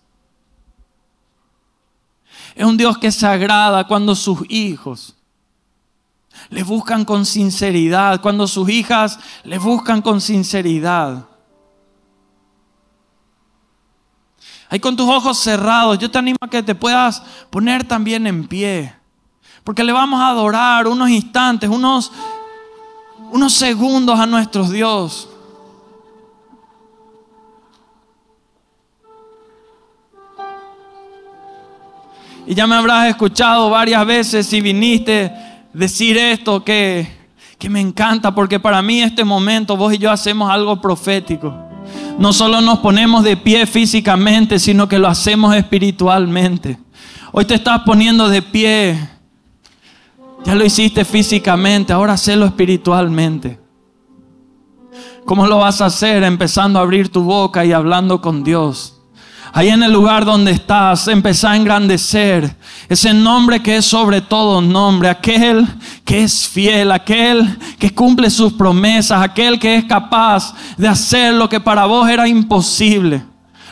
Es 2.55 2.65
un 2.65 2.77
Dios 2.77 2.97
que 2.97 3.11
se 3.11 3.27
agrada 3.27 3.87
cuando 3.87 4.15
sus 4.15 4.39
hijos 4.49 5.15
le 6.49 6.63
buscan 6.63 7.05
con 7.05 7.25
sinceridad, 7.25 8.21
cuando 8.21 8.47
sus 8.47 8.69
hijas 8.69 9.19
le 9.43 9.57
buscan 9.57 10.01
con 10.01 10.21
sinceridad. 10.21 11.27
Ahí 14.71 14.79
con 14.79 14.95
tus 14.95 15.09
ojos 15.09 15.37
cerrados, 15.37 15.99
yo 15.99 16.09
te 16.09 16.17
animo 16.17 16.37
a 16.39 16.47
que 16.47 16.63
te 16.63 16.73
puedas 16.73 17.21
poner 17.49 17.83
también 17.83 18.25
en 18.25 18.47
pie. 18.47 18.93
Porque 19.65 19.83
le 19.83 19.91
vamos 19.91 20.21
a 20.21 20.29
adorar 20.29 20.87
unos 20.87 21.09
instantes, 21.09 21.69
unos, 21.69 22.09
unos 23.33 23.51
segundos 23.51 24.17
a 24.17 24.25
nuestro 24.25 24.63
Dios. 24.63 25.27
Y 32.47 32.55
ya 32.55 32.65
me 32.65 32.75
habrás 32.75 33.09
escuchado 33.09 33.69
varias 33.69 34.05
veces 34.05 34.47
si 34.47 34.61
viniste 34.61 35.33
decir 35.73 36.17
esto 36.17 36.63
que, 36.63 37.27
que 37.57 37.69
me 37.69 37.81
encanta, 37.81 38.33
porque 38.33 38.57
para 38.57 38.81
mí 38.81 39.01
este 39.01 39.25
momento 39.25 39.75
vos 39.75 39.93
y 39.93 39.97
yo 39.97 40.09
hacemos 40.09 40.49
algo 40.49 40.79
profético. 40.79 41.70
No 42.21 42.33
solo 42.33 42.61
nos 42.61 42.77
ponemos 42.77 43.23
de 43.23 43.35
pie 43.35 43.65
físicamente, 43.65 44.59
sino 44.59 44.87
que 44.87 44.99
lo 44.99 45.07
hacemos 45.07 45.55
espiritualmente. 45.55 46.77
Hoy 47.31 47.45
te 47.45 47.55
estás 47.55 47.81
poniendo 47.83 48.29
de 48.29 48.43
pie. 48.43 49.09
Ya 50.45 50.53
lo 50.53 50.63
hiciste 50.63 51.03
físicamente, 51.03 51.91
ahora 51.91 52.13
hacelo 52.13 52.45
espiritualmente. 52.45 53.59
¿Cómo 55.25 55.47
lo 55.47 55.57
vas 55.57 55.81
a 55.81 55.87
hacer? 55.87 56.21
Empezando 56.21 56.77
a 56.77 56.83
abrir 56.83 57.09
tu 57.09 57.23
boca 57.23 57.65
y 57.65 57.71
hablando 57.71 58.21
con 58.21 58.43
Dios. 58.43 59.00
Ahí 59.53 59.67
en 59.67 59.83
el 59.83 59.91
lugar 59.91 60.23
donde 60.23 60.51
estás, 60.51 61.09
empezá 61.09 61.51
a 61.51 61.57
engrandecer 61.57 62.55
ese 62.87 63.13
nombre 63.13 63.61
que 63.61 63.77
es 63.77 63.85
sobre 63.85 64.21
todo 64.21 64.61
nombre, 64.61 65.09
aquel 65.09 65.67
que 66.05 66.23
es 66.23 66.47
fiel, 66.47 66.91
aquel 66.91 67.57
que 67.77 67.93
cumple 67.93 68.29
sus 68.29 68.53
promesas, 68.53 69.21
aquel 69.21 69.59
que 69.59 69.75
es 69.75 69.85
capaz 69.85 70.53
de 70.77 70.87
hacer 70.87 71.33
lo 71.33 71.49
que 71.49 71.59
para 71.59 71.85
vos 71.85 72.09
era 72.09 72.29
imposible, 72.29 73.23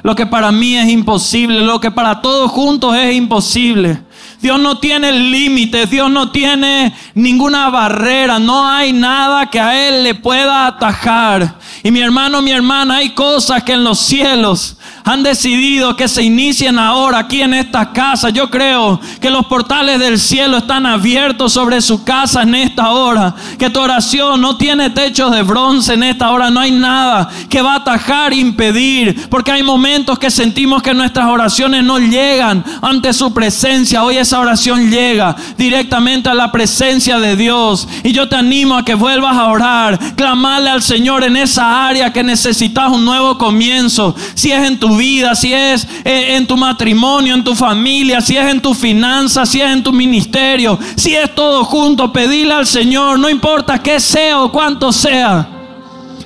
lo 0.03 0.15
que 0.15 0.25
para 0.25 0.51
mí 0.51 0.75
es 0.75 0.89
imposible, 0.89 1.61
lo 1.61 1.79
que 1.79 1.91
para 1.91 2.21
todos 2.21 2.51
juntos 2.51 2.95
es 2.97 3.15
imposible. 3.15 4.01
Dios 4.41 4.59
no 4.59 4.79
tiene 4.79 5.11
límites, 5.11 5.89
Dios 5.89 6.09
no 6.09 6.31
tiene 6.31 6.93
ninguna 7.13 7.69
barrera, 7.69 8.39
no 8.39 8.67
hay 8.67 8.93
nada 8.93 9.49
que 9.49 9.59
a 9.59 9.87
Él 9.87 10.03
le 10.03 10.15
pueda 10.15 10.67
atajar. 10.67 11.55
Y 11.83 11.91
mi 11.91 12.01
hermano, 12.01 12.41
mi 12.41 12.51
hermana, 12.51 12.97
hay 12.97 13.09
cosas 13.11 13.63
que 13.63 13.73
en 13.73 13.83
los 13.83 13.99
cielos 13.99 14.77
han 15.03 15.23
decidido 15.23 15.95
que 15.95 16.07
se 16.07 16.23
inicien 16.23 16.77
ahora 16.77 17.19
aquí 17.19 17.41
en 17.41 17.53
esta 17.53 17.91
casa. 17.91 18.29
Yo 18.29 18.49
creo 18.49 18.99
que 19.19 19.29
los 19.29 19.45
portales 19.45 19.99
del 19.99 20.19
cielo 20.19 20.57
están 20.57 20.85
abiertos 20.85 21.53
sobre 21.53 21.81
su 21.81 22.03
casa 22.03 22.43
en 22.43 22.53
esta 22.53 22.91
hora. 22.91 23.33
Que 23.57 23.69
tu 23.69 23.79
oración 23.79 24.41
no 24.41 24.57
tiene 24.57 24.89
techos 24.89 25.31
de 25.31 25.41
bronce 25.41 25.93
en 25.93 26.03
esta 26.03 26.29
hora. 26.31 26.49
No 26.49 26.59
hay 26.59 26.71
nada 26.71 27.29
que 27.49 27.61
va 27.61 27.73
a 27.73 27.77
atajar, 27.77 28.33
impedir. 28.33 29.29
Porque 29.29 29.51
hay 29.51 29.63
momentos 29.63 30.19
que 30.19 30.29
sentimos 30.29 30.83
que 30.83 30.93
nuestras 30.93 31.27
oraciones 31.27 31.83
no 31.83 31.97
llegan 31.97 32.63
ante 32.81 33.13
su 33.13 33.33
presencia. 33.33 34.03
Hoy 34.03 34.17
esa 34.29 34.39
oración 34.39 34.91
llega 34.91 35.35
directamente 35.57 36.29
a 36.29 36.35
la 36.35 36.51
presencia 36.51 37.17
de 37.17 37.35
Dios. 37.35 37.87
Y 38.03 38.11
yo 38.11 38.29
te 38.29 38.35
animo 38.35 38.75
a 38.75 38.85
que 38.85 38.93
vuelvas 38.93 39.35
a 39.35 39.47
orar. 39.47 39.97
Clamarle 40.15 40.69
al 40.69 40.83
Señor 40.83 41.23
en 41.23 41.35
esa 41.35 41.87
área 41.87 42.13
que 42.13 42.23
necesitas 42.23 42.91
un 42.91 43.03
nuevo 43.03 43.39
comienzo. 43.39 44.15
Si 44.35 44.51
es 44.51 44.67
en 44.67 44.77
tu 44.77 44.97
vida, 44.97 45.33
si 45.33 45.51
es 45.51 45.87
eh, 46.05 46.35
en 46.35 46.45
tu 46.45 46.55
matrimonio, 46.57 47.33
en 47.33 47.43
tu 47.43 47.55
familia, 47.55 48.21
si 48.21 48.37
es 48.37 48.45
en 48.45 48.61
tu 48.61 48.75
finanzas, 48.75 49.49
si 49.49 49.61
es 49.61 49.71
en 49.71 49.81
tu 49.81 49.91
ministerio, 49.91 50.77
si 50.95 51.15
es 51.15 51.33
todo 51.33 51.63
junto, 51.63 52.13
pedirle 52.13 52.53
al 52.53 52.67
Señor, 52.67 53.17
no 53.17 53.29
importa 53.29 53.81
qué 53.81 53.99
sea 53.99 54.41
o 54.41 54.51
cuánto 54.51 54.91
sea. 54.91 55.47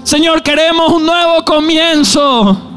Señor, 0.04 0.44
queremos 0.44 0.92
un 0.92 1.06
nuevo 1.06 1.46
comienzo. 1.46 2.72